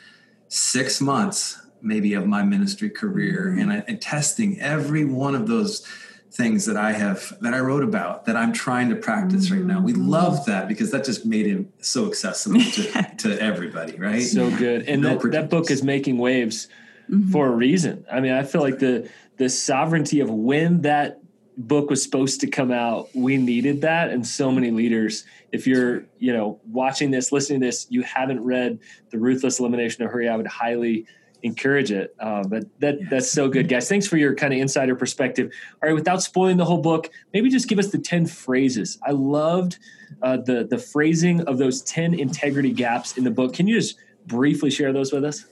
six 0.49 1.01
months." 1.01 1.61
maybe 1.85 2.15
of 2.15 2.27
my 2.27 2.43
ministry 2.43 2.89
career 2.89 3.51
mm-hmm. 3.51 3.61
and, 3.61 3.73
I, 3.73 3.85
and 3.87 4.01
testing 4.01 4.59
every 4.59 5.05
one 5.05 5.35
of 5.35 5.47
those 5.47 5.87
things 6.35 6.67
that 6.67 6.77
I 6.77 6.93
have 6.93 7.33
that 7.43 7.55
I 7.55 7.61
wrote 7.61 7.85
about 7.85 8.25
that 8.25 8.35
I'm 8.35 8.53
trying 8.53 8.89
to 8.89 8.97
practice 8.97 9.47
mm-hmm. 9.47 9.55
right 9.55 9.65
now. 9.65 9.81
We 9.81 9.93
mm-hmm. 9.93 10.09
love 10.09 10.47
that 10.47 10.67
because 10.67 10.91
that 10.91 11.05
just 11.05 11.25
made 11.25 11.47
him 11.47 11.73
so 11.81 12.09
accessible 12.09 12.61
to, 12.61 13.15
to 13.19 13.41
everybody, 13.41 13.97
right? 13.97 14.21
So 14.21 14.51
good. 14.51 14.89
And 14.89 15.03
no 15.03 15.17
that, 15.17 15.31
that, 15.31 15.51
book 15.51 15.71
is 15.71 15.85
making 15.85 16.19
waves 16.19 16.67
mm-hmm. 17.09 17.31
for 17.31 17.47
a 17.47 17.51
reason. 17.51 18.05
I 18.11 18.21
mean, 18.21 18.33
I 18.33 18.43
feel 18.43 18.63
like 18.63 18.81
the 18.81 19.09
the 19.37 19.49
sovereignty 19.49 20.21
of 20.21 20.31
when 20.31 20.83
that 20.83 21.21
book 21.57 21.91
was 21.91 22.03
supposed 22.03 22.41
to 22.41 22.47
come 22.47 22.71
out, 22.71 23.09
we 23.15 23.37
needed 23.37 23.81
that. 23.83 24.11
And 24.11 24.27
so 24.27 24.51
many 24.51 24.71
leaders, 24.71 25.25
if 25.53 25.67
you're, 25.67 26.05
you 26.19 26.33
know, 26.33 26.61
watching 26.67 27.11
this, 27.11 27.33
listening 27.33 27.61
to 27.61 27.67
this, 27.67 27.87
you 27.91 28.03
haven't 28.03 28.43
read 28.43 28.79
The 29.11 29.19
Ruthless 29.19 29.61
Elimination 29.61 30.05
of 30.05 30.11
Hurry, 30.11 30.29
I 30.29 30.37
would 30.37 30.47
highly 30.47 31.07
encourage 31.45 31.93
it. 31.93 32.15
Uh, 32.19 32.43
but 32.43 32.65
that 32.81 32.99
yes. 33.01 33.11
that's 33.11 33.31
so 33.31 33.49
good, 33.49 33.69
guys. 33.69 33.89
Thanks 33.89 34.07
for 34.07 34.17
your 34.17 34.35
kind 34.35 34.53
of 34.53 34.59
insider 34.59 34.97
perspective. 34.97 35.53
All 35.83 35.89
right, 35.89 35.95
without 35.95 36.23
spoiling 36.23 36.57
the 36.57 36.65
whole 36.65 36.81
book, 36.81 37.11
maybe 37.33 37.51
just 37.51 37.69
give 37.69 37.79
us 37.79 37.89
the 37.89 37.99
ten 37.99 38.27
phrases. 38.27 38.99
I 39.07 39.13
loved 39.13 39.79
uh, 40.23 40.39
the 40.39 40.67
the 40.69 40.79
phrasing 40.79 41.43
of 41.43 41.59
those 41.59 41.83
ten 41.83 42.15
integrity 42.15 42.73
gaps 42.73 43.17
in 43.17 43.25
the 43.25 43.31
book. 43.31 43.53
Can 43.53 43.69
you 43.69 43.79
just 43.79 43.97
briefly 44.27 44.71
share 44.71 44.93
those 44.93 45.13
with 45.13 45.25
us? 45.25 45.45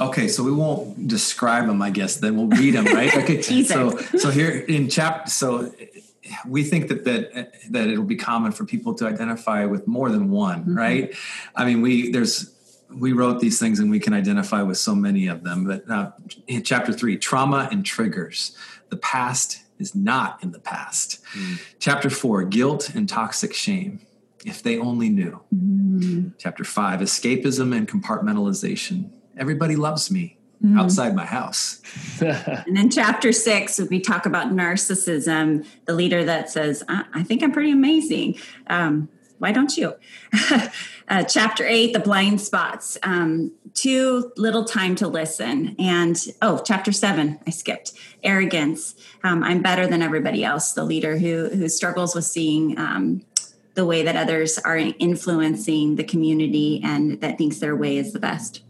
Okay, 0.00 0.28
so 0.28 0.42
we 0.42 0.52
won't 0.52 1.06
describe 1.06 1.66
them, 1.66 1.82
I 1.82 1.90
guess. 1.90 2.16
Then 2.16 2.36
we'll 2.36 2.48
read 2.48 2.74
them, 2.74 2.86
right? 2.86 3.14
Okay. 3.22 3.42
so 3.42 3.96
so 4.18 4.30
here 4.30 4.50
in 4.50 4.88
chapter, 4.88 5.30
so 5.30 5.72
we 6.46 6.64
think 6.64 6.88
that 6.88 7.04
that 7.04 7.52
that 7.70 7.88
it'll 7.88 8.04
be 8.04 8.16
common 8.16 8.52
for 8.52 8.64
people 8.64 8.94
to 8.94 9.06
identify 9.06 9.64
with 9.64 9.86
more 9.86 10.10
than 10.10 10.30
one, 10.30 10.60
mm-hmm. 10.60 10.78
right? 10.78 11.14
I 11.54 11.64
mean, 11.64 11.82
we 11.82 12.10
there's 12.10 12.52
we 12.94 13.12
wrote 13.12 13.40
these 13.40 13.58
things 13.58 13.78
and 13.80 13.90
we 13.90 13.98
can 13.98 14.12
identify 14.12 14.62
with 14.62 14.78
so 14.78 14.94
many 14.94 15.26
of 15.26 15.44
them. 15.44 15.64
But 15.64 15.88
uh, 15.90 16.12
in 16.46 16.62
chapter 16.62 16.92
three, 16.92 17.16
trauma 17.16 17.68
and 17.70 17.84
triggers. 17.84 18.56
The 18.90 18.96
past 18.98 19.62
is 19.78 19.94
not 19.94 20.42
in 20.42 20.52
the 20.52 20.58
past. 20.58 21.22
Mm. 21.32 21.60
Chapter 21.78 22.10
four, 22.10 22.44
guilt 22.44 22.94
and 22.94 23.08
toxic 23.08 23.54
shame. 23.54 24.00
If 24.44 24.62
they 24.62 24.78
only 24.78 25.08
knew. 25.08 25.40
Mm. 25.54 26.32
Chapter 26.38 26.64
five, 26.64 27.00
escapism 27.00 27.74
and 27.76 27.88
compartmentalization. 27.88 29.10
Everybody 29.36 29.76
loves 29.76 30.10
me 30.10 30.36
mm. 30.64 30.78
outside 30.78 31.14
my 31.14 31.24
house. 31.26 31.80
and 32.20 32.76
then 32.76 32.90
chapter 32.90 33.32
six, 33.32 33.80
we 33.80 34.00
talk 34.00 34.26
about 34.26 34.48
narcissism, 34.48 35.66
the 35.86 35.94
leader 35.94 36.24
that 36.24 36.50
says, 36.50 36.82
I, 36.88 37.04
I 37.14 37.22
think 37.22 37.42
I'm 37.42 37.52
pretty 37.52 37.72
amazing. 37.72 38.38
Um, 38.66 39.08
why 39.38 39.50
don't 39.50 39.76
you? 39.76 39.96
uh, 41.08 41.24
chapter 41.24 41.66
eight, 41.66 41.92
the 41.92 41.98
blind 41.98 42.40
spots. 42.40 42.96
Um, 43.02 43.50
too 43.74 44.30
little 44.36 44.64
time 44.64 44.94
to 44.96 45.08
listen. 45.08 45.74
And 45.80 46.16
oh, 46.40 46.62
chapter 46.64 46.92
seven, 46.92 47.40
I 47.44 47.50
skipped 47.50 47.92
arrogance. 48.22 48.94
Um, 49.24 49.42
I'm 49.42 49.60
better 49.60 49.88
than 49.88 50.00
everybody 50.00 50.44
else. 50.44 50.72
The 50.72 50.84
leader 50.84 51.18
who 51.18 51.48
who 51.48 51.68
struggles 51.68 52.14
with 52.14 52.24
seeing 52.24 52.78
um, 52.78 53.24
the 53.74 53.84
way 53.84 54.04
that 54.04 54.14
others 54.14 54.58
are 54.58 54.76
influencing 54.76 55.96
the 55.96 56.04
community 56.04 56.80
and 56.84 57.20
that 57.20 57.38
thinks 57.38 57.58
their 57.58 57.74
way 57.74 57.96
is 57.96 58.12
the 58.12 58.20
best. 58.20 58.62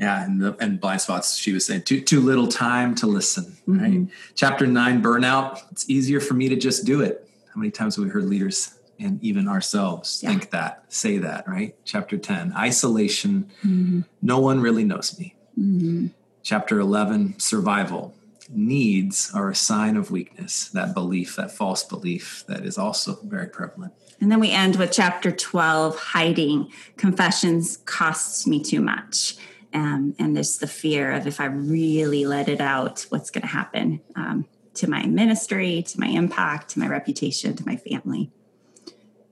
Yeah, 0.00 0.24
and 0.24 0.40
the, 0.40 0.56
and 0.60 0.80
blind 0.80 1.02
spots. 1.02 1.36
She 1.36 1.52
was 1.52 1.66
saying 1.66 1.82
too 1.82 2.00
too 2.00 2.20
little 2.20 2.48
time 2.48 2.94
to 2.96 3.06
listen. 3.06 3.44
Mm-hmm. 3.68 3.78
Right. 3.78 4.08
Chapter 4.34 4.66
nine, 4.66 5.02
burnout. 5.02 5.60
It's 5.70 5.88
easier 5.90 6.20
for 6.20 6.32
me 6.32 6.48
to 6.48 6.56
just 6.56 6.86
do 6.86 7.02
it. 7.02 7.28
How 7.54 7.60
many 7.60 7.70
times 7.70 7.96
have 7.96 8.04
we 8.04 8.10
heard 8.10 8.24
leaders 8.24 8.78
and 9.00 9.22
even 9.22 9.48
ourselves 9.48 10.20
yeah. 10.22 10.30
think 10.30 10.50
that, 10.50 10.84
say 10.88 11.18
that, 11.18 11.48
right? 11.48 11.74
Chapter 11.84 12.18
10, 12.18 12.52
isolation. 12.56 13.50
Mm-hmm. 13.64 14.00
No 14.22 14.38
one 14.38 14.60
really 14.60 14.84
knows 14.84 15.18
me. 15.18 15.34
Mm-hmm. 15.58 16.08
Chapter 16.42 16.78
11, 16.78 17.38
survival. 17.38 18.14
Needs 18.50 19.30
are 19.34 19.48
a 19.48 19.54
sign 19.54 19.96
of 19.96 20.10
weakness, 20.10 20.68
that 20.70 20.92
belief, 20.92 21.36
that 21.36 21.50
false 21.50 21.84
belief 21.84 22.44
that 22.48 22.64
is 22.64 22.76
also 22.76 23.18
very 23.24 23.46
prevalent. 23.46 23.92
And 24.20 24.30
then 24.30 24.40
we 24.40 24.50
end 24.50 24.76
with 24.76 24.92
chapter 24.92 25.30
12, 25.30 25.96
hiding. 25.96 26.70
Confessions 26.96 27.78
costs 27.86 28.46
me 28.46 28.62
too 28.62 28.80
much. 28.80 29.36
Um, 29.72 30.14
and 30.18 30.36
there's 30.36 30.58
the 30.58 30.66
fear 30.66 31.12
of 31.12 31.26
if 31.26 31.40
I 31.40 31.46
really 31.46 32.24
let 32.26 32.48
it 32.48 32.60
out, 32.60 33.06
what's 33.10 33.30
going 33.30 33.42
to 33.42 33.48
happen 33.48 34.00
um, 34.16 34.46
to 34.74 34.88
my 34.88 35.06
ministry, 35.06 35.82
to 35.82 36.00
my 36.00 36.08
impact, 36.08 36.70
to 36.70 36.78
my 36.78 36.88
reputation, 36.88 37.54
to 37.56 37.66
my 37.66 37.76
family. 37.76 38.30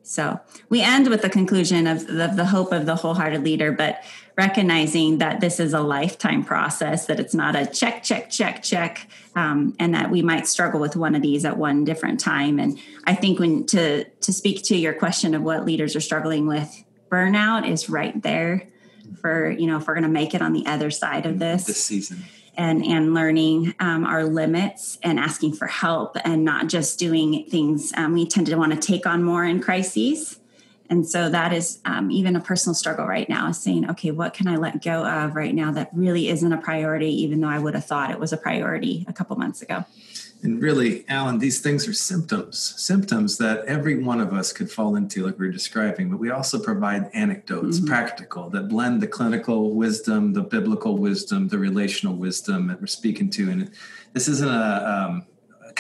So 0.08 0.40
we 0.70 0.80
end 0.80 1.08
with 1.08 1.20
the 1.20 1.28
conclusion 1.28 1.86
of 1.86 2.06
the, 2.06 2.32
the, 2.34 2.46
hope 2.46 2.72
of 2.72 2.86
the 2.86 2.96
wholehearted 2.96 3.44
leader, 3.44 3.72
but 3.72 4.02
recognizing 4.38 5.18
that 5.18 5.40
this 5.40 5.60
is 5.60 5.74
a 5.74 5.80
lifetime 5.80 6.44
process, 6.44 7.04
that 7.06 7.20
it's 7.20 7.34
not 7.34 7.54
a 7.54 7.66
check, 7.66 8.02
check, 8.02 8.30
check, 8.30 8.62
check, 8.62 9.06
um, 9.36 9.76
and 9.78 9.94
that 9.94 10.10
we 10.10 10.22
might 10.22 10.46
struggle 10.46 10.80
with 10.80 10.96
one 10.96 11.14
of 11.14 11.20
these 11.20 11.44
at 11.44 11.58
one 11.58 11.84
different 11.84 12.20
time. 12.20 12.58
And 12.58 12.78
I 13.04 13.14
think 13.14 13.38
when 13.38 13.66
to 13.66 14.04
to 14.04 14.32
speak 14.32 14.62
to 14.64 14.76
your 14.76 14.94
question 14.94 15.34
of 15.34 15.42
what 15.42 15.66
leaders 15.66 15.94
are 15.94 16.00
struggling 16.00 16.46
with, 16.46 16.84
burnout 17.10 17.68
is 17.68 17.90
right 17.90 18.22
there 18.22 18.66
for 19.20 19.50
you 19.50 19.66
know 19.66 19.78
if 19.78 19.86
we're 19.86 19.94
going 19.94 20.02
to 20.02 20.08
make 20.08 20.34
it 20.34 20.42
on 20.42 20.52
the 20.52 20.66
other 20.66 20.90
side 20.90 21.26
of 21.26 21.38
this 21.38 21.64
this 21.64 21.82
season. 21.82 22.24
and 22.56 22.84
and 22.84 23.14
learning 23.14 23.74
um, 23.80 24.04
our 24.04 24.24
limits 24.24 24.98
and 25.02 25.18
asking 25.18 25.52
for 25.52 25.66
help 25.66 26.16
and 26.24 26.44
not 26.44 26.68
just 26.68 26.98
doing 26.98 27.44
things 27.48 27.92
um, 27.96 28.12
we 28.12 28.26
tend 28.26 28.46
to 28.46 28.56
want 28.56 28.72
to 28.72 28.78
take 28.78 29.06
on 29.06 29.22
more 29.22 29.44
in 29.44 29.60
crises. 29.60 30.40
And 30.90 31.06
so 31.06 31.28
that 31.28 31.52
is 31.52 31.80
um, 31.84 32.10
even 32.10 32.34
a 32.34 32.40
personal 32.40 32.74
struggle 32.74 33.06
right 33.06 33.28
now 33.28 33.50
is 33.50 33.58
saying 33.58 33.90
okay 33.90 34.10
what 34.10 34.32
can 34.32 34.48
i 34.48 34.56
let 34.56 34.82
go 34.82 35.04
of 35.04 35.36
right 35.36 35.54
now 35.54 35.70
that 35.72 35.90
really 35.92 36.30
isn't 36.30 36.50
a 36.50 36.56
priority 36.56 37.10
even 37.22 37.40
though 37.40 37.48
i 37.48 37.58
would 37.58 37.74
have 37.74 37.84
thought 37.84 38.10
it 38.10 38.18
was 38.18 38.32
a 38.32 38.38
priority 38.38 39.04
a 39.06 39.12
couple 39.12 39.36
months 39.36 39.60
ago 39.60 39.84
and 40.42 40.62
really, 40.62 41.04
Alan, 41.08 41.38
these 41.38 41.60
things 41.60 41.88
are 41.88 41.92
symptoms, 41.92 42.58
symptoms 42.76 43.38
that 43.38 43.64
every 43.64 44.02
one 44.02 44.20
of 44.20 44.32
us 44.32 44.52
could 44.52 44.70
fall 44.70 44.94
into, 44.94 45.26
like 45.26 45.38
we 45.38 45.48
are 45.48 45.52
describing. 45.52 46.10
But 46.10 46.18
we 46.18 46.30
also 46.30 46.58
provide 46.58 47.10
anecdotes, 47.12 47.78
mm-hmm. 47.78 47.88
practical, 47.88 48.48
that 48.50 48.68
blend 48.68 49.00
the 49.00 49.08
clinical 49.08 49.74
wisdom, 49.74 50.32
the 50.32 50.42
biblical 50.42 50.96
wisdom, 50.96 51.48
the 51.48 51.58
relational 51.58 52.14
wisdom 52.14 52.68
that 52.68 52.80
we're 52.80 52.86
speaking 52.86 53.30
to. 53.30 53.50
And 53.50 53.70
this 54.12 54.28
isn't 54.28 54.48
a, 54.48 55.08
um, 55.08 55.26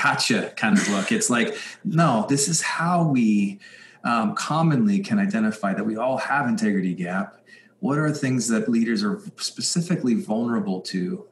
gotcha 0.00 0.52
kind 0.56 0.78
of 0.78 0.88
look. 0.90 1.12
It's 1.12 1.30
like, 1.30 1.56
no, 1.84 2.26
this 2.28 2.48
is 2.48 2.62
how 2.62 3.08
we 3.08 3.58
um, 4.04 4.34
commonly 4.34 5.00
can 5.00 5.18
identify 5.18 5.74
that 5.74 5.84
we 5.84 5.96
all 5.96 6.18
have 6.18 6.48
integrity 6.48 6.94
gap. 6.94 7.34
What 7.80 7.98
are 7.98 8.10
things 8.10 8.48
that 8.48 8.68
leaders 8.68 9.04
are 9.04 9.20
specifically 9.36 10.14
vulnerable 10.14 10.80
to? 10.82 11.26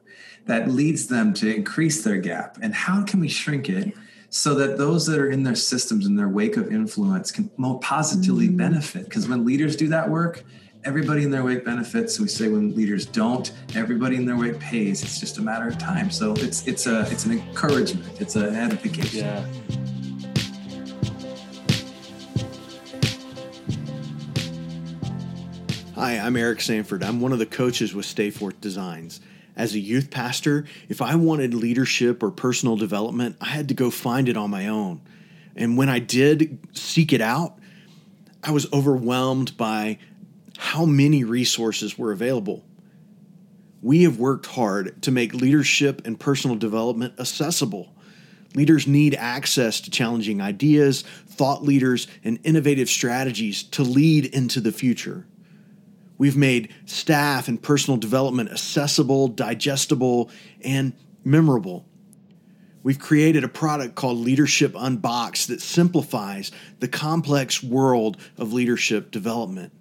that 0.47 0.69
leads 0.69 1.07
them 1.07 1.33
to 1.35 1.53
increase 1.53 2.03
their 2.03 2.17
gap? 2.17 2.57
And 2.61 2.73
how 2.73 3.03
can 3.03 3.19
we 3.19 3.27
shrink 3.27 3.69
it 3.69 3.93
so 4.29 4.55
that 4.55 4.77
those 4.77 5.05
that 5.05 5.19
are 5.19 5.29
in 5.29 5.43
their 5.43 5.55
systems 5.55 6.05
in 6.05 6.15
their 6.15 6.27
wake 6.27 6.57
of 6.57 6.71
influence 6.71 7.31
can 7.31 7.51
more 7.57 7.79
positively 7.79 8.47
mm-hmm. 8.47 8.57
benefit? 8.57 9.05
Because 9.05 9.27
when 9.27 9.45
leaders 9.45 9.75
do 9.75 9.87
that 9.89 10.09
work 10.09 10.43
everybody 10.83 11.23
in 11.23 11.31
their 11.31 11.43
wake 11.43 11.65
benefits. 11.65 12.17
We 12.17 12.29
say 12.29 12.47
when 12.47 12.73
leaders 12.73 13.05
don't 13.05 13.51
everybody 13.75 14.15
in 14.15 14.25
their 14.25 14.37
wake 14.37 14.57
pays. 14.59 15.03
It's 15.03 15.19
just 15.19 15.37
a 15.37 15.41
matter 15.41 15.67
of 15.67 15.77
time. 15.77 16.09
So 16.09 16.33
it's 16.33 16.65
it's 16.65 16.87
a 16.87 17.01
it's 17.11 17.25
an 17.25 17.33
encouragement. 17.33 18.21
It's 18.21 18.37
an 18.37 18.55
edification. 18.55 19.25
Yeah 19.25 19.96
Hi, 25.97 26.19
I'm 26.19 26.37
Eric 26.37 26.61
Sanford. 26.61 27.01
I'm 27.01 27.21
one 27.21 27.31
of 27.31 27.39
the 27.39 27.47
coaches 27.47 27.91
with 27.95 28.05
Stayforth 28.05 28.61
Designs. 28.61 29.19
As 29.55 29.73
a 29.73 29.79
youth 29.79 30.11
pastor, 30.11 30.65
if 30.89 31.01
I 31.01 31.15
wanted 31.15 31.55
leadership 31.55 32.21
or 32.21 32.29
personal 32.29 32.75
development, 32.75 33.35
I 33.41 33.47
had 33.47 33.69
to 33.69 33.73
go 33.73 33.89
find 33.89 34.29
it 34.29 34.37
on 34.37 34.51
my 34.51 34.67
own. 34.67 35.01
And 35.55 35.75
when 35.75 35.89
I 35.89 35.97
did 35.97 36.59
seek 36.71 37.13
it 37.13 37.19
out, 37.21 37.57
I 38.43 38.51
was 38.51 38.71
overwhelmed 38.71 39.57
by 39.57 39.97
how 40.59 40.85
many 40.85 41.23
resources 41.23 41.97
were 41.97 42.11
available. 42.11 42.63
We 43.81 44.03
have 44.03 44.19
worked 44.19 44.45
hard 44.45 45.01
to 45.01 45.09
make 45.09 45.33
leadership 45.33 46.05
and 46.05 46.19
personal 46.19 46.57
development 46.57 47.15
accessible. 47.19 47.91
Leaders 48.53 48.85
need 48.85 49.15
access 49.15 49.81
to 49.81 49.89
challenging 49.89 50.41
ideas, 50.41 51.01
thought 51.01 51.63
leaders, 51.63 52.07
and 52.23 52.37
innovative 52.43 52.87
strategies 52.87 53.63
to 53.63 53.81
lead 53.81 54.25
into 54.25 54.61
the 54.61 54.71
future. 54.71 55.25
We've 56.17 56.37
made 56.37 56.73
staff 56.85 57.47
and 57.47 57.61
personal 57.61 57.97
development 57.97 58.51
accessible, 58.51 59.27
digestible, 59.27 60.31
and 60.61 60.93
memorable. 61.23 61.85
We've 62.83 62.99
created 62.99 63.43
a 63.43 63.49
product 63.49 63.95
called 63.95 64.17
Leadership 64.17 64.73
Unboxed 64.75 65.49
that 65.49 65.61
simplifies 65.61 66.51
the 66.79 66.87
complex 66.87 67.61
world 67.61 68.17
of 68.37 68.53
leadership 68.53 69.11
development. 69.11 69.73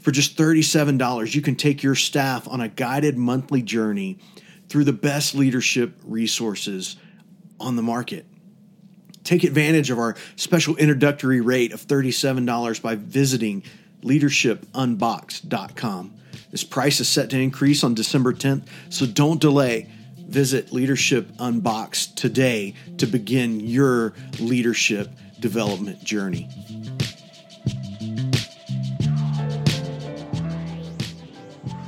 For 0.00 0.10
just 0.10 0.36
$37, 0.36 1.34
you 1.34 1.42
can 1.42 1.54
take 1.54 1.82
your 1.82 1.94
staff 1.94 2.48
on 2.48 2.60
a 2.60 2.68
guided 2.68 3.16
monthly 3.16 3.62
journey 3.62 4.18
through 4.68 4.84
the 4.84 4.92
best 4.92 5.34
leadership 5.34 5.94
resources 6.04 6.96
on 7.60 7.76
the 7.76 7.82
market. 7.82 8.26
Take 9.24 9.44
advantage 9.44 9.90
of 9.90 9.98
our 9.98 10.16
special 10.36 10.76
introductory 10.76 11.40
rate 11.40 11.72
of 11.72 11.86
$37 11.86 12.80
by 12.80 12.94
visiting 12.94 13.62
leadership.unboxed.com. 14.02 16.14
This 16.50 16.64
price 16.64 17.00
is 17.00 17.08
set 17.08 17.30
to 17.30 17.38
increase 17.38 17.84
on 17.84 17.94
December 17.94 18.32
10th, 18.32 18.62
so 18.90 19.06
don't 19.06 19.40
delay. 19.40 19.88
Visit 20.16 20.72
Leadership 20.72 21.30
Unboxed 21.38 22.16
today 22.16 22.74
to 22.98 23.06
begin 23.06 23.60
your 23.60 24.12
leadership 24.38 25.10
development 25.40 26.04
journey. 26.04 26.48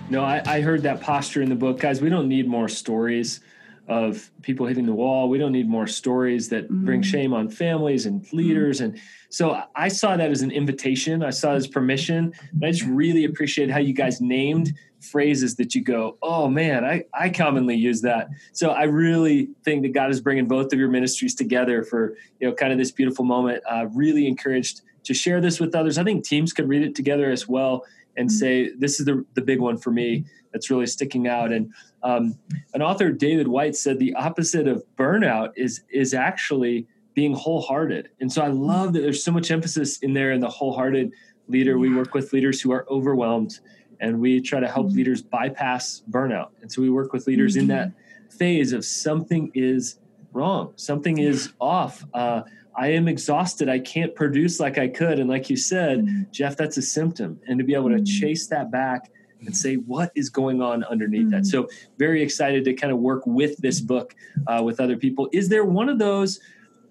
No, 0.08 0.24
I, 0.24 0.42
I 0.44 0.60
heard 0.60 0.82
that 0.82 1.00
posture 1.00 1.40
in 1.40 1.48
the 1.48 1.54
book. 1.54 1.78
Guys, 1.78 2.00
we 2.00 2.08
don't 2.08 2.28
need 2.28 2.48
more 2.48 2.68
stories 2.68 3.40
of 3.86 4.28
people 4.42 4.66
hitting 4.66 4.86
the 4.86 4.92
wall. 4.92 5.28
We 5.28 5.38
don't 5.38 5.52
need 5.52 5.68
more 5.68 5.86
stories 5.86 6.48
that 6.48 6.64
mm-hmm. 6.64 6.84
bring 6.84 7.02
shame 7.02 7.32
on 7.32 7.48
families 7.48 8.06
and 8.06 8.26
leaders. 8.32 8.80
Mm-hmm. 8.80 8.96
And 8.96 9.00
so 9.30 9.62
I 9.76 9.88
saw 9.88 10.16
that 10.16 10.30
as 10.30 10.42
an 10.42 10.50
invitation. 10.50 11.22
I 11.22 11.30
saw 11.30 11.52
it 11.52 11.56
as 11.56 11.66
permission. 11.68 12.32
And 12.52 12.64
I 12.64 12.72
just 12.72 12.84
really 12.84 13.24
appreciate 13.24 13.70
how 13.70 13.78
you 13.78 13.94
guys 13.94 14.20
named 14.20 14.74
phrases 15.00 15.56
that 15.56 15.74
you 15.74 15.82
go, 15.82 16.18
oh 16.20 16.48
man, 16.48 16.84
I, 16.84 17.04
I 17.14 17.30
commonly 17.30 17.76
use 17.76 18.02
that. 18.02 18.28
So 18.52 18.70
I 18.70 18.82
really 18.82 19.48
think 19.64 19.82
that 19.82 19.94
God 19.94 20.10
is 20.10 20.20
bringing 20.20 20.46
both 20.46 20.72
of 20.72 20.78
your 20.78 20.90
ministries 20.90 21.34
together 21.34 21.84
for, 21.84 22.16
you 22.40 22.48
know, 22.48 22.54
kind 22.54 22.72
of 22.72 22.78
this 22.78 22.90
beautiful 22.90 23.24
moment. 23.24 23.62
Uh, 23.70 23.86
really 23.94 24.26
encouraged 24.26 24.82
to 25.04 25.14
share 25.14 25.40
this 25.40 25.60
with 25.60 25.74
others. 25.74 25.96
I 25.96 26.04
think 26.04 26.24
teams 26.24 26.52
could 26.52 26.68
read 26.68 26.82
it 26.82 26.94
together 26.94 27.30
as 27.30 27.48
well 27.48 27.84
and 28.16 28.28
mm-hmm. 28.28 28.36
say, 28.36 28.70
this 28.76 29.00
is 29.00 29.06
the, 29.06 29.24
the 29.34 29.42
big 29.42 29.60
one 29.60 29.78
for 29.78 29.90
me 29.92 30.24
that's 30.52 30.70
really 30.70 30.86
sticking 30.86 31.28
out. 31.28 31.52
And 31.52 31.72
um, 32.02 32.36
an 32.74 32.82
author, 32.82 33.12
David 33.12 33.48
Whyte, 33.48 33.76
said 33.76 33.98
the 33.98 34.14
opposite 34.14 34.66
of 34.66 34.82
burnout 34.96 35.52
is 35.56 35.82
is 35.90 36.14
actually 36.14 36.86
being 37.14 37.34
wholehearted. 37.34 38.10
And 38.20 38.32
so 38.32 38.42
I 38.42 38.48
love 38.48 38.92
that 38.92 39.00
there's 39.00 39.24
so 39.24 39.32
much 39.32 39.50
emphasis 39.50 39.98
in 39.98 40.12
there 40.12 40.32
in 40.32 40.40
the 40.40 40.48
wholehearted 40.48 41.12
leader. 41.48 41.78
We 41.78 41.94
work 41.94 42.14
with 42.14 42.32
leaders 42.32 42.60
who 42.60 42.72
are 42.72 42.86
overwhelmed, 42.90 43.58
and 44.00 44.20
we 44.20 44.40
try 44.40 44.60
to 44.60 44.68
help 44.68 44.86
mm-hmm. 44.86 44.96
leaders 44.96 45.22
bypass 45.22 46.02
burnout. 46.10 46.50
And 46.62 46.70
so 46.70 46.82
we 46.82 46.90
work 46.90 47.12
with 47.12 47.26
leaders 47.26 47.54
mm-hmm. 47.54 47.62
in 47.62 47.66
that 47.68 47.92
phase 48.30 48.72
of 48.72 48.84
something 48.84 49.50
is 49.54 49.98
wrong, 50.32 50.72
something 50.76 51.18
is 51.18 51.52
off. 51.60 52.04
Uh, 52.14 52.42
I 52.76 52.88
am 52.92 53.08
exhausted. 53.08 53.68
I 53.68 53.80
can't 53.80 54.14
produce 54.14 54.60
like 54.60 54.78
I 54.78 54.88
could. 54.88 55.18
And 55.18 55.28
like 55.28 55.50
you 55.50 55.56
said, 55.56 55.98
mm-hmm. 55.98 56.22
Jeff, 56.30 56.56
that's 56.56 56.76
a 56.76 56.82
symptom. 56.82 57.40
And 57.46 57.58
to 57.58 57.64
be 57.64 57.74
able 57.74 57.88
to 57.90 57.96
mm-hmm. 57.96 58.04
chase 58.04 58.46
that 58.46 58.70
back 58.70 59.10
and 59.44 59.56
say 59.56 59.74
what 59.74 60.12
is 60.14 60.30
going 60.30 60.62
on 60.62 60.84
underneath 60.84 61.22
mm-hmm. 61.22 61.30
that. 61.30 61.46
So 61.46 61.68
very 61.98 62.22
excited 62.22 62.64
to 62.64 62.74
kind 62.74 62.92
of 62.92 62.98
work 62.98 63.26
with 63.26 63.56
this 63.58 63.80
book 63.80 64.14
uh, 64.46 64.62
with 64.62 64.80
other 64.80 64.96
people. 64.96 65.28
Is 65.32 65.48
there 65.48 65.64
one 65.64 65.88
of 65.88 65.98
those 65.98 66.40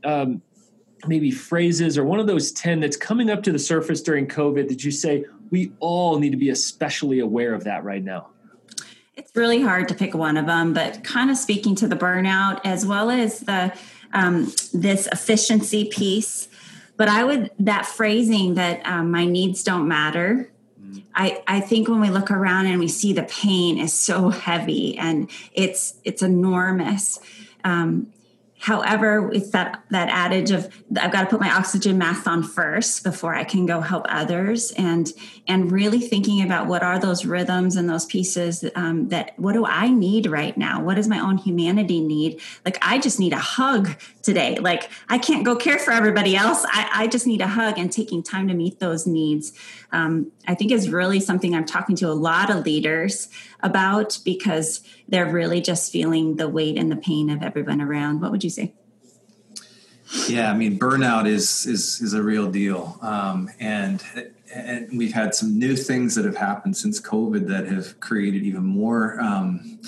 um, 0.04 0.42
maybe 1.08 1.32
phrases 1.32 1.98
or 1.98 2.04
one 2.04 2.20
of 2.20 2.28
those 2.28 2.52
10 2.52 2.80
that's 2.80 2.98
coming 2.98 3.30
up 3.30 3.44
to 3.44 3.52
the 3.52 3.60
surface 3.60 4.02
during 4.02 4.28
COVID 4.28 4.68
that 4.70 4.84
you 4.84 4.92
say 4.92 5.26
we 5.50 5.72
all 5.80 6.20
need 6.20 6.32
to 6.32 6.38
be 6.38 6.50
especially 6.50 7.20
aware 7.20 7.54
of 7.54 7.64
that 7.64 7.84
right 7.84 8.04
now? 8.04 8.28
It's 9.16 9.36
really 9.36 9.62
hard 9.62 9.90
to 9.90 9.96
pick 9.96 10.14
one 10.14 10.38
of 10.38 10.46
them, 10.46 10.74
but 10.74 11.04
kind 11.04 11.30
of 11.30 11.38
speaking 11.38 11.76
to 11.76 11.88
the 11.88 11.96
burnout 11.96 12.62
as 12.64 12.86
well 12.86 13.10
as 13.10 13.42
the 13.42 13.74
um, 14.14 14.52
this 14.74 15.08
efficiency 15.08 15.86
piece. 15.86 16.48
But 16.98 17.10
I 17.10 17.24
would 17.24 17.52
that 17.60 17.86
phrasing 17.86 18.56
that 18.56 18.86
um, 18.86 19.12
my 19.12 19.26
needs 19.26 19.64
don't 19.64 19.88
matter 19.88 20.52
I, 21.16 21.44
I 21.48 21.60
think 21.60 21.88
when 21.88 22.02
we 22.02 22.10
look 22.10 22.32
around 22.32 22.68
and 22.68 22.80
we 22.80 22.88
see 22.88 23.14
the 23.14 23.24
pain 23.24 23.78
is 23.78 23.94
so 23.94 24.30
heavy 24.30 24.98
and 24.98 25.30
it's 25.54 26.00
it's 26.04 26.22
enormous. 26.22 27.20
Um, 27.64 28.14
However, 28.62 29.32
it's 29.32 29.52
that 29.52 29.84
that 29.90 30.10
adage 30.10 30.52
of 30.52 30.68
I've 31.00 31.14
got 31.14 31.22
to 31.22 31.28
put 31.28 31.40
my 31.40 31.50
oxygen 31.50 31.98
mask 31.98 32.28
on 32.28 32.44
first 32.44 33.06
before 33.06 33.34
I 33.34 33.46
can 33.46 33.66
go 33.66 33.80
help 33.80 34.06
others, 34.10 34.72
and 34.72 35.10
and 35.48 35.72
really 35.72 36.02
thinking 36.02 36.42
about 36.42 36.68
what 36.68 36.84
are 36.84 37.00
those 37.00 37.26
rhythms 37.26 37.78
and 37.78 37.90
those 37.90 38.06
pieces 38.06 38.66
um, 38.76 39.08
that 39.10 39.32
what 39.38 39.54
do 39.54 39.66
I 39.66 39.88
need 39.88 40.28
right 40.28 40.58
now? 40.58 40.84
What 40.84 40.96
does 40.96 41.08
my 41.08 41.20
own 41.20 41.38
humanity 41.38 42.02
need? 42.02 42.42
Like 42.66 42.78
I 42.82 43.00
just 43.00 43.18
need 43.18 43.32
a 43.32 43.38
hug 43.38 43.92
today. 44.24 44.58
Like 44.60 44.90
I 45.08 45.20
can't 45.20 45.46
go 45.46 45.56
care 45.56 45.80
for 45.80 45.92
everybody 45.92 46.36
else. 46.36 46.66
I, 46.68 46.90
I 46.94 47.08
just 47.08 47.26
need 47.26 47.40
a 47.40 47.48
hug, 47.48 47.78
and 47.78 47.90
taking 47.90 48.22
time 48.22 48.50
to 48.50 48.54
meet 48.54 48.80
those 48.82 49.08
needs. 49.08 49.54
Um, 49.92 50.32
I 50.48 50.56
think 50.56 50.72
is 50.72 50.90
really 50.90 51.20
something 51.20 51.56
I'm 51.56 51.66
talking 51.66 51.96
to 51.98 52.08
a 52.08 52.14
lot 52.14 52.50
of 52.50 52.66
leaders 52.66 53.30
about 53.62 54.20
because 54.24 54.82
they're 55.08 55.32
really 55.32 55.62
just 55.62 55.92
feeling 55.92 56.36
the 56.36 56.48
weight 56.48 56.78
and 56.78 56.92
the 56.92 56.96
pain 56.96 57.30
of 57.30 57.42
everyone 57.42 57.82
around. 57.82 58.22
What 58.22 58.32
would 58.32 58.44
you 58.44 58.50
say? 58.50 58.74
Yeah, 60.28 60.52
I 60.52 60.56
mean, 60.56 60.80
burnout 60.80 61.28
is 61.28 61.66
is 61.68 62.02
is 62.02 62.14
a 62.14 62.24
real 62.24 62.50
deal, 62.50 62.98
um, 63.02 63.50
and 63.60 64.04
and 64.54 64.98
we've 64.98 65.14
had 65.14 65.36
some 65.36 65.60
new 65.60 65.76
things 65.76 66.16
that 66.16 66.26
have 66.26 66.38
happened 66.38 66.76
since 66.78 67.00
COVID 67.00 67.48
that 67.48 67.68
have 67.68 68.00
created 68.00 68.42
even 68.44 68.64
more. 68.64 69.20
Um, 69.22 69.80